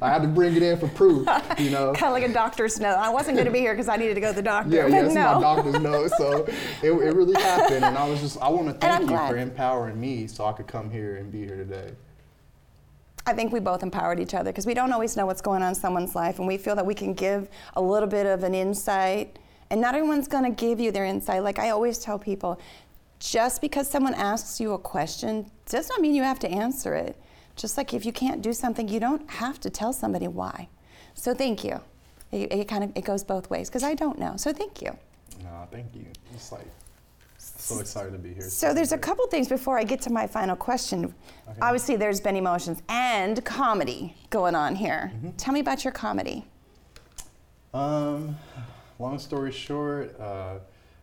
I 0.00 0.08
had 0.08 0.22
to 0.22 0.28
bring 0.28 0.54
it 0.54 0.62
in 0.62 0.78
for 0.78 0.86
proof, 0.88 1.26
you 1.58 1.70
know. 1.70 1.92
kind 1.96 2.14
of 2.14 2.22
like 2.22 2.30
a 2.30 2.32
doctor's 2.32 2.78
note. 2.78 2.94
I 2.94 3.10
wasn't 3.10 3.36
gonna 3.36 3.50
be 3.50 3.58
here 3.58 3.72
because 3.72 3.88
I 3.88 3.96
needed 3.96 4.14
to 4.14 4.20
go 4.20 4.30
to 4.30 4.36
the 4.36 4.42
doctor. 4.42 4.76
Yeah, 4.76 4.86
yeah, 4.86 5.04
it's 5.04 5.14
no. 5.14 5.34
my 5.34 5.40
doctor's 5.54 5.80
note. 5.80 6.12
So 6.16 6.44
it, 6.82 6.92
it 6.92 7.14
really 7.14 7.40
happened 7.40 7.84
and 7.84 7.98
I 7.98 8.08
was 8.08 8.20
just 8.20 8.40
I 8.40 8.48
wanna 8.48 8.74
thank 8.74 9.02
you 9.02 9.08
glad. 9.08 9.30
for 9.30 9.36
empowering 9.36 10.00
me 10.00 10.28
so 10.28 10.44
I 10.44 10.52
could 10.52 10.68
come 10.68 10.88
here 10.88 11.16
and 11.16 11.32
be 11.32 11.44
here 11.44 11.56
today. 11.56 11.90
I 13.26 13.32
think 13.32 13.52
we 13.52 13.60
both 13.60 13.82
empowered 13.82 14.18
each 14.18 14.34
other 14.34 14.50
because 14.50 14.66
we 14.66 14.74
don't 14.74 14.92
always 14.92 15.16
know 15.16 15.26
what's 15.26 15.40
going 15.40 15.62
on 15.62 15.70
in 15.70 15.74
someone's 15.74 16.14
life, 16.14 16.38
and 16.38 16.48
we 16.48 16.58
feel 16.58 16.74
that 16.74 16.86
we 16.86 16.94
can 16.94 17.14
give 17.14 17.48
a 17.74 17.82
little 17.82 18.08
bit 18.08 18.26
of 18.26 18.42
an 18.42 18.54
insight. 18.54 19.38
And 19.70 19.80
not 19.80 19.94
everyone's 19.94 20.28
going 20.28 20.44
to 20.44 20.50
give 20.50 20.80
you 20.80 20.90
their 20.90 21.04
insight. 21.04 21.42
Like 21.42 21.58
I 21.58 21.70
always 21.70 21.98
tell 21.98 22.18
people, 22.18 22.60
just 23.20 23.60
because 23.60 23.88
someone 23.88 24.14
asks 24.14 24.60
you 24.60 24.72
a 24.72 24.78
question 24.78 25.50
does 25.66 25.88
not 25.88 26.00
mean 26.00 26.14
you 26.14 26.24
have 26.24 26.40
to 26.40 26.48
answer 26.48 26.94
it. 26.94 27.16
Just 27.54 27.76
like 27.76 27.94
if 27.94 28.04
you 28.04 28.12
can't 28.12 28.42
do 28.42 28.52
something, 28.52 28.88
you 28.88 28.98
don't 28.98 29.28
have 29.30 29.60
to 29.60 29.70
tell 29.70 29.92
somebody 29.92 30.26
why. 30.26 30.68
So 31.14 31.32
thank 31.32 31.62
you. 31.64 31.80
It, 32.32 32.52
it 32.52 32.68
kind 32.68 32.82
of 32.82 32.92
it 32.96 33.04
goes 33.04 33.22
both 33.22 33.48
ways 33.50 33.68
because 33.68 33.84
I 33.84 33.94
don't 33.94 34.18
know. 34.18 34.34
So 34.36 34.52
thank 34.52 34.82
you. 34.82 34.96
No, 35.42 35.68
thank 35.70 35.94
you. 35.94 36.06
It's 36.34 36.50
like 36.50 36.66
so 37.42 37.80
excited 37.80 38.12
to 38.12 38.18
be 38.18 38.32
here. 38.32 38.42
So 38.42 38.72
there's 38.72 38.92
a 38.92 38.98
couple 38.98 39.26
things 39.26 39.48
before 39.48 39.78
I 39.78 39.84
get 39.84 40.00
to 40.02 40.12
my 40.12 40.26
final 40.26 40.56
question. 40.56 41.06
Okay. 41.06 41.58
Obviously, 41.60 41.96
there's 41.96 42.20
been 42.20 42.36
emotions 42.36 42.82
and 42.88 43.44
comedy 43.44 44.14
going 44.30 44.54
on 44.54 44.74
here. 44.74 45.12
Tell 45.36 45.52
me 45.52 45.60
about 45.60 45.84
your 45.84 45.92
comedy. 45.92 46.44
Um, 47.74 48.36
long 48.98 49.18
story 49.18 49.50
short, 49.50 50.18
uh, 50.20 50.58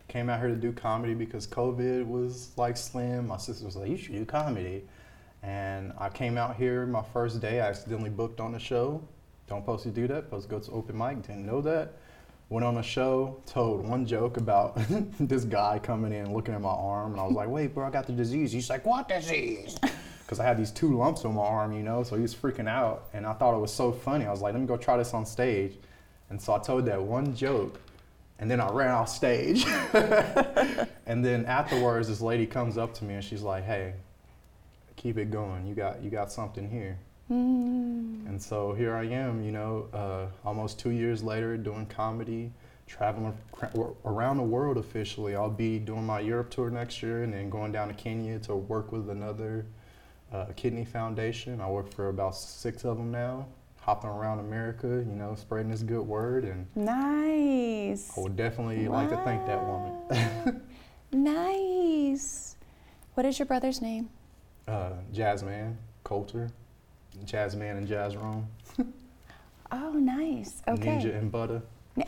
came 0.08 0.28
out 0.28 0.40
here 0.40 0.48
to 0.48 0.56
do 0.56 0.72
comedy 0.72 1.14
because 1.14 1.46
COVID 1.46 2.06
was 2.06 2.50
like 2.56 2.76
slim. 2.76 3.28
My 3.28 3.36
sister 3.36 3.64
was 3.64 3.76
like, 3.76 3.88
"You 3.88 3.96
should 3.96 4.14
do 4.14 4.24
comedy," 4.24 4.84
and 5.42 5.92
I 5.98 6.08
came 6.08 6.38
out 6.38 6.56
here 6.56 6.86
my 6.86 7.02
first 7.12 7.40
day. 7.40 7.60
I 7.60 7.68
accidentally 7.68 8.10
booked 8.10 8.40
on 8.40 8.52
the 8.52 8.58
show. 8.58 9.02
Don't 9.46 9.62
supposed 9.62 9.82
to 9.82 9.90
do 9.90 10.06
that. 10.08 10.30
To 10.30 10.48
go 10.48 10.58
to 10.60 10.70
open 10.70 10.96
mic. 10.96 11.22
Didn't 11.22 11.44
know 11.44 11.60
that. 11.62 11.94
Went 12.50 12.64
on 12.64 12.78
a 12.78 12.82
show, 12.82 13.40
told 13.46 13.88
one 13.88 14.04
joke 14.04 14.36
about 14.36 14.76
this 15.20 15.44
guy 15.44 15.78
coming 15.78 16.12
in 16.12 16.34
looking 16.34 16.52
at 16.52 16.60
my 16.60 16.68
arm, 16.68 17.12
and 17.12 17.20
I 17.20 17.24
was 17.24 17.34
like, 17.34 17.48
"Wait, 17.48 17.72
bro, 17.72 17.86
I 17.86 17.90
got 17.90 18.08
the 18.08 18.12
disease." 18.12 18.50
He's 18.50 18.68
like, 18.68 18.84
"What 18.84 19.08
disease?" 19.08 19.78
Because 20.22 20.38
I 20.38 20.44
had 20.44 20.58
these 20.58 20.70
two 20.70 20.96
lumps 20.96 21.24
on 21.24 21.34
my 21.34 21.42
arm, 21.42 21.72
you 21.72 21.82
know. 21.82 22.04
So 22.04 22.14
he 22.14 22.22
was 22.22 22.32
freaking 22.32 22.68
out, 22.68 23.08
and 23.12 23.26
I 23.26 23.32
thought 23.32 23.52
it 23.52 23.60
was 23.60 23.72
so 23.72 23.90
funny. 23.90 24.26
I 24.26 24.30
was 24.30 24.40
like, 24.40 24.52
"Let 24.52 24.60
me 24.60 24.66
go 24.66 24.76
try 24.76 24.96
this 24.96 25.12
on 25.12 25.26
stage." 25.26 25.76
And 26.28 26.40
so 26.40 26.54
I 26.54 26.58
told 26.58 26.86
that 26.86 27.02
one 27.02 27.34
joke, 27.34 27.80
and 28.38 28.50
then 28.50 28.60
I 28.60 28.68
ran 28.70 28.90
off 28.90 29.08
stage. 29.08 29.64
and 31.06 31.24
then 31.24 31.46
afterwards, 31.46 32.06
this 32.06 32.20
lady 32.20 32.46
comes 32.46 32.78
up 32.78 32.94
to 32.94 33.04
me 33.04 33.14
and 33.14 33.24
she's 33.24 33.42
like, 33.42 33.64
"Hey, 33.64 33.94
keep 34.96 35.18
it 35.18 35.30
going. 35.32 35.66
You 35.66 35.74
got 35.74 36.02
you 36.02 36.10
got 36.10 36.30
something 36.32 36.68
here." 36.68 36.98
And 37.30 38.40
so 38.42 38.72
here 38.72 38.94
I 38.94 39.04
am, 39.04 39.42
you 39.44 39.52
know, 39.52 39.86
uh, 39.92 40.26
almost 40.44 40.78
two 40.78 40.90
years 40.90 41.22
later, 41.22 41.56
doing 41.56 41.86
comedy, 41.86 42.52
traveling 42.86 43.36
around 44.04 44.36
the 44.38 44.42
world 44.42 44.76
officially. 44.76 45.36
I'll 45.36 45.48
be 45.48 45.78
doing 45.78 46.04
my 46.04 46.20
Europe 46.20 46.50
tour 46.50 46.70
next 46.70 47.02
year, 47.02 47.22
and 47.22 47.32
then 47.32 47.48
going 47.50 47.70
down 47.72 47.88
to 47.88 47.94
Kenya 47.94 48.38
to 48.40 48.56
work 48.56 48.90
with 48.92 49.10
another 49.10 49.64
uh, 50.32 50.46
kidney 50.56 50.84
foundation. 50.84 51.60
I 51.60 51.68
work 51.70 51.92
for 51.92 52.08
about 52.08 52.34
six 52.36 52.84
of 52.84 52.96
them 52.98 53.10
now, 53.12 53.46
hopping 53.80 54.10
around 54.10 54.40
America, 54.40 54.86
you 54.88 55.14
know, 55.16 55.34
spreading 55.36 55.70
this 55.70 55.82
good 55.82 56.02
word, 56.02 56.44
and 56.44 56.66
Nice. 56.74 58.16
I 58.16 58.20
would 58.20 58.36
definitely 58.36 58.88
like 58.88 59.08
to 59.10 59.16
thank 59.18 59.46
that 59.46 59.64
woman. 59.64 60.62
nice. 61.12 62.56
What 63.14 63.24
is 63.26 63.38
your 63.38 63.46
brother's 63.46 63.80
name? 63.80 64.08
uh, 64.68 64.92
Jazzman 65.12 65.74
Coulter, 66.04 66.50
Jazzman 67.24 67.78
and 67.78 67.88
Jazrome, 67.88 68.44
Oh, 69.72 69.92
nice. 69.92 70.62
Okay. 70.66 70.98
Ninja 70.98 71.16
and 71.16 71.30
Butter. 71.30 71.62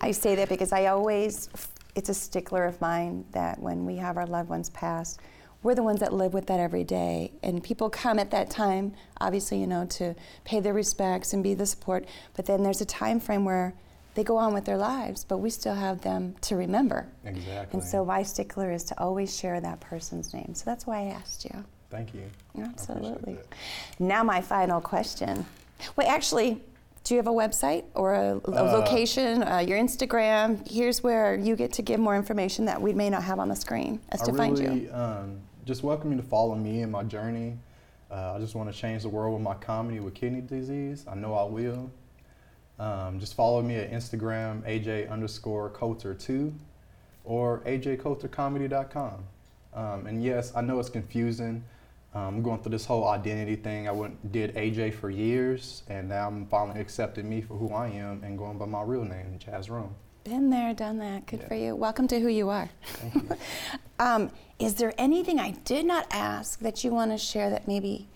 I 0.00 0.10
say 0.10 0.34
that 0.34 0.48
because 0.48 0.72
I 0.72 0.86
always, 0.86 1.48
it's 1.94 2.08
a 2.08 2.14
stickler 2.14 2.64
of 2.64 2.80
mine 2.80 3.24
that 3.32 3.60
when 3.60 3.86
we 3.86 3.96
have 3.96 4.16
our 4.16 4.26
loved 4.26 4.48
ones 4.48 4.68
pass, 4.70 5.16
we're 5.62 5.76
the 5.76 5.82
ones 5.82 6.00
that 6.00 6.12
live 6.12 6.34
with 6.34 6.46
that 6.46 6.58
every 6.58 6.82
day. 6.82 7.30
And 7.44 7.62
people 7.62 7.88
come 7.88 8.18
at 8.18 8.32
that 8.32 8.50
time, 8.50 8.94
obviously, 9.20 9.60
you 9.60 9.66
know, 9.68 9.86
to 9.86 10.16
pay 10.44 10.58
their 10.58 10.74
respects 10.74 11.32
and 11.32 11.42
be 11.42 11.54
the 11.54 11.66
support. 11.66 12.06
But 12.34 12.46
then 12.46 12.64
there's 12.64 12.80
a 12.80 12.86
time 12.86 13.20
frame 13.20 13.44
where 13.44 13.74
they 14.14 14.24
go 14.24 14.36
on 14.36 14.52
with 14.52 14.64
their 14.64 14.76
lives, 14.76 15.24
but 15.24 15.38
we 15.38 15.50
still 15.50 15.74
have 15.74 16.00
them 16.00 16.34
to 16.42 16.56
remember. 16.56 17.06
Exactly. 17.24 17.78
And 17.78 17.88
so 17.88 18.04
my 18.04 18.24
stickler 18.24 18.72
is 18.72 18.82
to 18.84 19.00
always 19.00 19.36
share 19.38 19.60
that 19.60 19.80
person's 19.80 20.34
name. 20.34 20.52
So 20.54 20.64
that's 20.66 20.84
why 20.84 20.98
I 20.98 21.04
asked 21.10 21.44
you. 21.44 21.64
Thank 21.92 22.14
you. 22.14 22.22
Absolutely. 22.58 23.36
Now, 23.98 24.24
my 24.24 24.40
final 24.40 24.80
question. 24.80 25.44
Wait, 25.94 26.06
actually, 26.06 26.58
do 27.04 27.14
you 27.14 27.18
have 27.18 27.26
a 27.26 27.30
website 27.30 27.84
or 27.94 28.14
a, 28.14 28.40
a 28.46 28.50
Uh, 28.50 28.78
location, 28.78 29.42
uh, 29.42 29.58
your 29.58 29.78
Instagram? 29.78 30.66
Here's 30.66 31.02
where 31.02 31.34
you 31.34 31.54
get 31.54 31.70
to 31.74 31.82
give 31.82 32.00
more 32.00 32.16
information 32.16 32.64
that 32.64 32.80
we 32.80 32.94
may 32.94 33.10
not 33.10 33.22
have 33.24 33.38
on 33.38 33.50
the 33.50 33.56
screen 33.56 34.00
as 34.08 34.22
I 34.22 34.24
to 34.24 34.32
find 34.32 34.58
you. 34.58 34.68
really 34.68 34.90
um, 34.90 35.38
just 35.66 35.82
welcome 35.82 36.10
you 36.12 36.16
to 36.16 36.22
follow 36.22 36.54
me 36.54 36.80
in 36.80 36.90
my 36.90 37.02
journey. 37.02 37.58
Uh, 38.10 38.34
I 38.36 38.38
just 38.38 38.54
want 38.54 38.72
to 38.72 38.78
change 38.78 39.02
the 39.02 39.10
world 39.10 39.34
with 39.34 39.42
my 39.42 39.54
comedy 39.54 40.00
with 40.00 40.14
kidney 40.14 40.40
disease. 40.40 41.04
I 41.06 41.14
know 41.14 41.34
I 41.34 41.44
will. 41.44 41.90
Um, 42.78 43.20
just 43.20 43.34
follow 43.34 43.60
me 43.60 43.76
at 43.76 43.92
Instagram, 43.92 44.62
AJ 44.62 45.10
underscore 45.10 45.68
Coulter2 45.70 46.52
or 47.24 47.60
ajcoultercomedy.com. 47.66 49.24
Um, 49.74 50.06
and 50.06 50.22
yes, 50.22 50.52
I 50.54 50.62
know 50.62 50.78
it's 50.78 50.88
confusing. 50.88 51.64
Um, 52.14 52.22
I'm 52.36 52.42
going 52.42 52.60
through 52.62 52.72
this 52.72 52.84
whole 52.84 53.08
identity 53.08 53.56
thing. 53.56 53.88
I 53.88 53.92
went, 53.92 54.32
did 54.32 54.54
AJ 54.54 54.94
for 54.94 55.08
years, 55.08 55.82
and 55.88 56.08
now 56.10 56.28
I'm 56.28 56.46
finally 56.46 56.78
accepting 56.80 57.28
me 57.28 57.40
for 57.40 57.56
who 57.56 57.72
I 57.72 57.88
am 57.88 58.22
and 58.22 58.36
going 58.36 58.58
by 58.58 58.66
my 58.66 58.82
real 58.82 59.04
name, 59.04 59.38
Jazrome. 59.38 59.92
Been 60.24 60.50
there, 60.50 60.74
done 60.74 60.98
that. 60.98 61.26
Good 61.26 61.40
Yeah. 61.40 61.48
for 61.48 61.54
you. 61.54 61.74
Welcome 61.74 62.06
to 62.08 62.20
who 62.20 62.28
you 62.28 62.50
are. 62.50 62.68
Thank 62.84 63.14
you. 63.14 63.28
Um, 63.98 64.32
is 64.58 64.74
there 64.74 64.92
anything 64.98 65.38
I 65.38 65.52
did 65.64 65.86
not 65.86 66.08
ask 66.10 66.58
that 66.58 66.82
you 66.82 66.90
want 66.90 67.12
to 67.12 67.18
share 67.18 67.50
that 67.50 67.68
maybe 67.68 68.08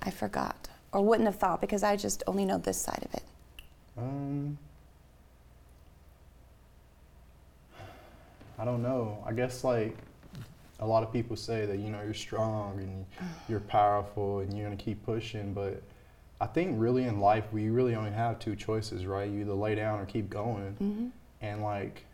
I 0.00 0.10
forgot 0.10 0.68
or 0.94 1.04
wouldn't 1.04 1.26
have 1.26 1.36
thought 1.36 1.60
because 1.60 1.82
I 1.82 1.96
just 1.96 2.22
only 2.26 2.46
know 2.46 2.56
this 2.56 2.80
side 2.80 3.04
of 3.04 3.12
it? 3.12 3.22
Um, 3.98 4.56
I 8.58 8.64
don't 8.64 8.82
know. 8.82 9.22
I 9.26 9.32
guess 9.32 9.62
like 9.62 9.94
a 10.80 10.86
lot 10.86 11.02
of 11.02 11.12
people 11.12 11.36
say 11.36 11.66
that 11.66 11.78
you 11.78 11.90
know 11.90 12.00
you're 12.02 12.14
strong 12.14 12.78
and 12.80 13.06
you're 13.48 13.60
powerful 13.60 14.40
and 14.40 14.56
you're 14.56 14.66
gonna 14.66 14.76
keep 14.76 15.04
pushing, 15.04 15.52
but 15.52 15.82
I 16.40 16.46
think 16.46 16.80
really 16.80 17.04
in 17.04 17.20
life 17.20 17.44
we 17.52 17.68
really 17.68 17.94
only 17.94 18.10
have 18.10 18.38
two 18.38 18.56
choices, 18.56 19.06
right? 19.06 19.30
You 19.30 19.40
either 19.40 19.52
lay 19.52 19.74
down 19.74 20.00
or 20.00 20.06
keep 20.06 20.30
going. 20.30 20.72
hmm 20.72 21.08
And 21.42 21.62
like 21.62 22.04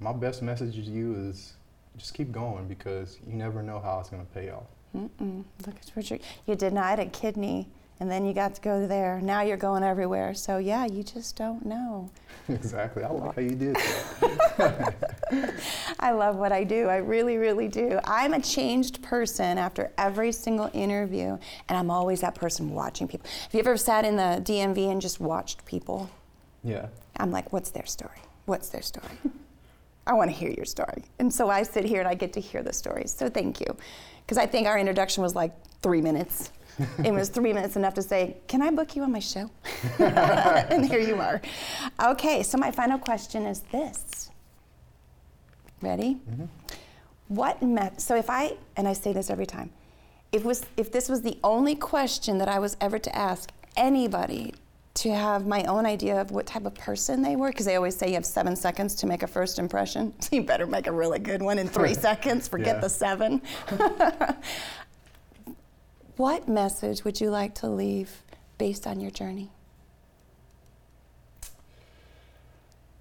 my 0.00 0.12
best 0.12 0.42
message 0.42 0.74
to 0.74 0.80
you 0.80 1.14
is 1.14 1.54
just 1.96 2.14
keep 2.14 2.32
going 2.32 2.68
because 2.68 3.18
you 3.26 3.34
never 3.34 3.62
know 3.62 3.80
how 3.80 4.00
it's 4.00 4.08
gonna 4.08 4.24
pay 4.34 4.50
off. 4.50 4.66
Mm-mm. 4.96 5.44
Look 5.66 5.76
at 5.76 5.90
Richard. 5.94 6.20
you 6.46 6.52
you 6.52 6.56
denied 6.56 6.98
a 6.98 7.06
kidney, 7.06 7.68
and 8.00 8.10
then 8.10 8.24
you 8.24 8.32
got 8.32 8.54
to 8.54 8.60
go 8.62 8.86
there. 8.86 9.20
Now 9.20 9.42
you're 9.42 9.58
going 9.58 9.82
everywhere. 9.82 10.32
So 10.32 10.56
yeah, 10.56 10.86
you 10.86 11.02
just 11.02 11.36
don't 11.36 11.66
know. 11.66 12.10
exactly. 12.48 13.04
I 13.04 13.10
like 13.10 13.34
how 13.34 13.42
you 13.42 13.50
did 13.50 13.76
that. 13.76 14.94
I 16.00 16.12
love 16.12 16.36
what 16.36 16.52
I 16.52 16.64
do. 16.64 16.88
I 16.88 16.96
really, 16.96 17.36
really 17.36 17.68
do. 17.68 17.98
I'm 18.04 18.34
a 18.34 18.40
changed 18.40 19.02
person 19.02 19.58
after 19.58 19.92
every 19.98 20.32
single 20.32 20.70
interview, 20.72 21.38
and 21.68 21.78
I'm 21.78 21.90
always 21.90 22.20
that 22.20 22.34
person 22.34 22.70
watching 22.70 23.08
people. 23.08 23.28
Have 23.42 23.54
you 23.54 23.60
ever 23.60 23.76
sat 23.76 24.04
in 24.04 24.16
the 24.16 24.42
DMV 24.42 24.90
and 24.90 25.00
just 25.00 25.20
watched 25.20 25.64
people? 25.64 26.10
yeah. 26.64 26.86
I'm 27.20 27.30
like, 27.30 27.52
what's 27.52 27.70
their 27.70 27.86
story? 27.86 28.18
What's 28.46 28.68
their 28.68 28.82
story? 28.82 29.18
I 30.06 30.12
want 30.14 30.30
to 30.30 30.36
hear 30.36 30.50
your 30.50 30.64
story. 30.64 31.04
And 31.18 31.32
so 31.32 31.50
I 31.50 31.62
sit 31.62 31.84
here 31.84 31.98
and 31.98 32.08
I 32.08 32.14
get 32.14 32.32
to 32.34 32.40
hear 32.40 32.62
the 32.62 32.72
stories. 32.72 33.12
So 33.12 33.28
thank 33.28 33.60
you. 33.60 33.76
Because 34.24 34.38
I 34.38 34.46
think 34.46 34.66
our 34.66 34.78
introduction 34.78 35.22
was 35.22 35.34
like 35.34 35.52
three 35.82 36.00
minutes. 36.00 36.50
it 37.04 37.12
was 37.12 37.28
three 37.28 37.52
minutes 37.52 37.76
enough 37.76 37.94
to 37.94 38.02
say, 38.02 38.36
Can 38.46 38.62
I 38.62 38.70
book 38.70 38.94
you 38.94 39.02
on 39.02 39.10
my 39.10 39.18
show? 39.18 39.50
and 39.98 40.86
here 40.86 41.00
you 41.00 41.16
are. 41.16 41.42
Okay, 42.00 42.42
so 42.42 42.56
my 42.56 42.70
final 42.70 42.98
question 42.98 43.46
is 43.46 43.60
this. 43.72 44.30
Ready? 45.80 46.18
Mm-hmm. 46.30 46.44
What 47.28 47.62
met 47.62 48.00
so 48.00 48.16
if 48.16 48.30
I 48.30 48.56
and 48.76 48.88
I 48.88 48.92
say 48.94 49.12
this 49.12 49.30
every 49.30 49.46
time, 49.46 49.70
if 50.32 50.44
was 50.44 50.64
if 50.76 50.90
this 50.90 51.08
was 51.08 51.22
the 51.22 51.38
only 51.44 51.74
question 51.74 52.38
that 52.38 52.48
I 52.48 52.58
was 52.58 52.76
ever 52.80 52.98
to 52.98 53.14
ask 53.16 53.50
anybody 53.76 54.54
to 54.94 55.14
have 55.14 55.46
my 55.46 55.62
own 55.64 55.86
idea 55.86 56.20
of 56.20 56.32
what 56.32 56.44
type 56.46 56.64
of 56.66 56.74
person 56.74 57.22
they 57.22 57.36
were, 57.36 57.50
because 57.50 57.66
they 57.66 57.76
always 57.76 57.94
say 57.96 58.08
you 58.08 58.14
have 58.14 58.26
seven 58.26 58.56
seconds 58.56 58.96
to 58.96 59.06
make 59.06 59.22
a 59.22 59.26
first 59.28 59.58
impression. 59.60 60.12
So 60.20 60.34
you 60.34 60.42
better 60.42 60.66
make 60.66 60.88
a 60.88 60.92
really 60.92 61.20
good 61.20 61.40
one 61.40 61.58
in 61.60 61.68
three 61.68 61.94
seconds. 62.08 62.48
Forget 62.48 62.76
Yeah. 62.76 62.80
the 62.80 62.88
seven. 62.88 63.40
what 66.16 66.48
message 66.48 67.04
would 67.04 67.20
you 67.20 67.30
like 67.30 67.54
to 67.56 67.68
leave 67.68 68.10
based 68.56 68.88
on 68.88 68.98
your 68.98 69.12
journey? 69.12 69.52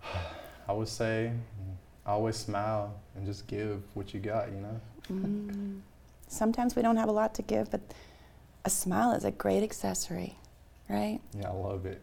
I 0.68 0.74
would 0.74 0.88
say 0.90 1.32
always 2.08 2.36
smile 2.36 2.93
and 3.15 3.26
just 3.26 3.48
give 3.48 3.84
what 3.93 4.13
you 4.13 4.20
got, 4.20 4.50
you 4.52 4.62
know? 4.62 4.82
Mm. 5.12 5.80
Sometimes 6.28 6.76
we 6.76 6.82
don't 6.82 6.98
have 6.98 7.10
a 7.10 7.12
lot 7.12 7.34
to 7.36 7.41
give, 7.41 7.70
but 7.70 7.82
a 8.65 8.70
smile 8.70 9.12
is 9.12 9.26
a 9.26 9.32
great 9.32 9.63
accessory, 9.63 10.38
right? 10.89 11.20
Yeah, 11.38 11.50
I 11.50 11.54
love 11.54 11.86
it. 11.86 12.02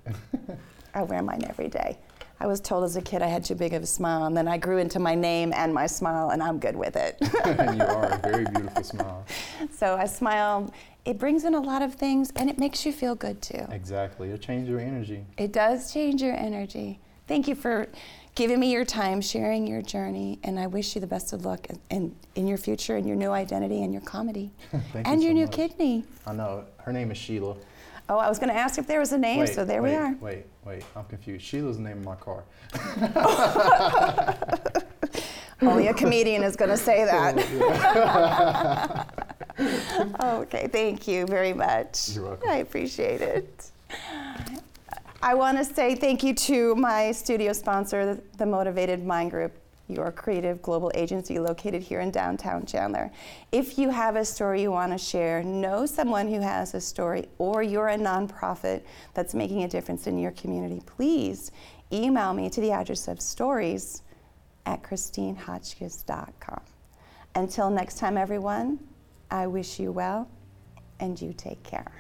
I 0.95 1.03
wear 1.03 1.23
mine 1.23 1.45
every 1.49 1.69
day. 1.69 1.99
I 2.41 2.47
was 2.47 2.61
told 2.61 2.85
as 2.85 2.97
a 2.97 3.03
kid 3.03 3.23
I 3.23 3.27
had 3.27 3.45
too 3.45 3.55
big 3.55 3.75
of 3.75 3.83
a 3.83 3.87
smile, 3.87 4.25
and 4.25 4.37
then 4.37 4.49
I 4.49 4.59
grew 4.59 4.79
into 4.79 4.99
my 4.99 5.15
name 5.15 5.53
and 5.55 5.73
my 5.73 5.87
smile, 5.87 6.31
and 6.31 6.43
I'm 6.43 6.59
good 6.59 6.77
with 6.77 6.97
it. 6.97 7.17
and 7.45 7.77
you 7.79 7.85
are 7.85 8.07
a 8.07 8.19
very 8.19 8.45
beautiful 8.47 8.83
smile. 8.83 9.25
So 9.71 9.97
I 9.97 10.07
smile. 10.07 10.73
It 11.05 11.19
brings 11.19 11.45
in 11.45 11.55
a 11.55 11.61
lot 11.61 11.83
of 11.83 11.95
things, 11.95 12.33
and 12.37 12.51
it 12.51 12.59
makes 12.59 12.85
you 12.85 12.93
feel 12.93 13.15
good 13.15 13.41
too. 13.41 13.67
Exactly. 13.71 14.31
It 14.31 14.41
changes 14.41 14.69
your 14.69 14.81
energy. 14.81 15.25
It 15.39 15.53
does 15.53 15.93
change 15.93 16.23
your 16.23 16.35
energy. 16.35 16.99
Thank 17.27 17.49
you 17.49 17.55
for 17.55 17.89
giving 18.35 18.59
me 18.59 18.73
your 18.73 18.85
time, 18.85 19.21
sharing 19.21 19.67
your 19.67 19.83
journey, 19.83 20.39
and 20.43 20.59
I 20.59 20.67
wish 20.67 20.95
you 20.95 21.01
the 21.01 21.07
best 21.07 21.33
of 21.33 21.45
luck 21.45 21.67
in, 21.91 22.15
in, 22.35 22.47
your 22.47 22.59
future 22.59 22.97
and 22.97 23.07
your 23.07 23.17
new 23.17 23.31
identity 23.31 23.83
and 23.83 23.93
your 23.93 24.03
comedy. 24.03 24.51
and 24.95 25.23
you 25.23 25.29
your 25.29 25.31
so 25.31 25.35
new 25.35 25.47
much. 25.47 25.53
kidney. 25.53 26.05
I 26.27 26.33
know. 26.33 26.65
Her 26.79 26.93
name 26.93 27.11
is 27.11 27.19
Sheila. 27.19 27.57
Oh, 28.09 28.19
I 28.19 28.29
was 28.29 28.39
going 28.39 28.51
to 28.51 28.55
ask 28.55 28.79
if 28.79 28.87
there 28.87 29.01
was 29.01 29.13
a 29.13 29.19
name, 29.19 29.41
wait, 29.41 29.55
so 29.55 29.65
there 29.65 29.83
wait, 29.83 29.91
we 29.91 29.97
are. 29.97 30.15
Wait, 30.21 30.45
wait, 30.65 30.85
I'm 30.95 31.05
confused. 31.05 31.45
Sheila's 31.45 31.79
the 31.79 31.83
name 31.85 31.99
of 31.99 32.05
my 32.05 32.17
car. 32.17 32.45
Only 35.63 35.87
a 35.87 35.95
comedian 35.95 36.43
is 36.43 36.57
going 36.57 36.71
to 36.71 36.77
say 36.77 37.05
that. 37.07 37.39
okay, 40.23 40.69
thank 40.69 41.09
you 41.09 41.25
very 41.27 41.55
much. 41.55 42.11
You're 42.11 42.25
welcome. 42.25 42.51
I 42.51 42.57
appreciate 42.57 43.23
it. 43.23 43.71
I 45.27 45.33
want 45.33 45.57
to 45.57 45.65
say 45.65 45.95
thank 45.95 46.23
you 46.23 46.35
to 46.35 46.75
my 46.75 47.11
studio 47.11 47.55
sponsor, 47.55 48.21
the 48.37 48.45
Motivated 48.45 49.07
Mind 49.07 49.31
Group, 49.31 49.59
your 49.89 50.13
creative 50.13 50.61
global 50.61 50.93
agency 50.95 51.39
located 51.39 51.81
here 51.81 52.01
in 52.01 52.11
downtown 52.11 52.67
Chandler. 52.67 53.11
If 53.51 53.79
you 53.79 53.89
have 53.89 54.17
a 54.17 54.25
story 54.27 54.61
you 54.61 54.71
want 54.71 54.93
to 54.93 54.99
share, 54.99 55.43
know 55.43 55.87
someone 55.87 56.29
who 56.29 56.41
has 56.41 56.75
a 56.75 56.81
story, 56.81 57.27
or 57.39 57.63
you're 57.63 57.89
a 57.89 57.97
nonprofit 57.97 58.83
that's 59.15 59.33
making 59.33 59.63
a 59.63 59.69
difference 59.69 60.07
in 60.07 60.19
your 60.19 60.33
community, 60.33 60.83
please 60.85 61.53
email 61.91 62.35
me 62.35 62.51
to 62.51 62.61
the 62.61 62.73
address 62.73 63.09
of 63.09 63.19
stories 63.19 64.03
at 64.67 64.83
christinehotchkiss.com. 64.83 66.61
Until 67.35 67.71
next 67.71 67.97
time, 67.97 68.19
everyone, 68.19 68.79
I 69.31 69.47
wish 69.47 69.81
you 69.81 69.91
well 69.91 70.29
and 71.01 71.19
you 71.19 71.33
take 71.33 71.63
care. 71.63 71.93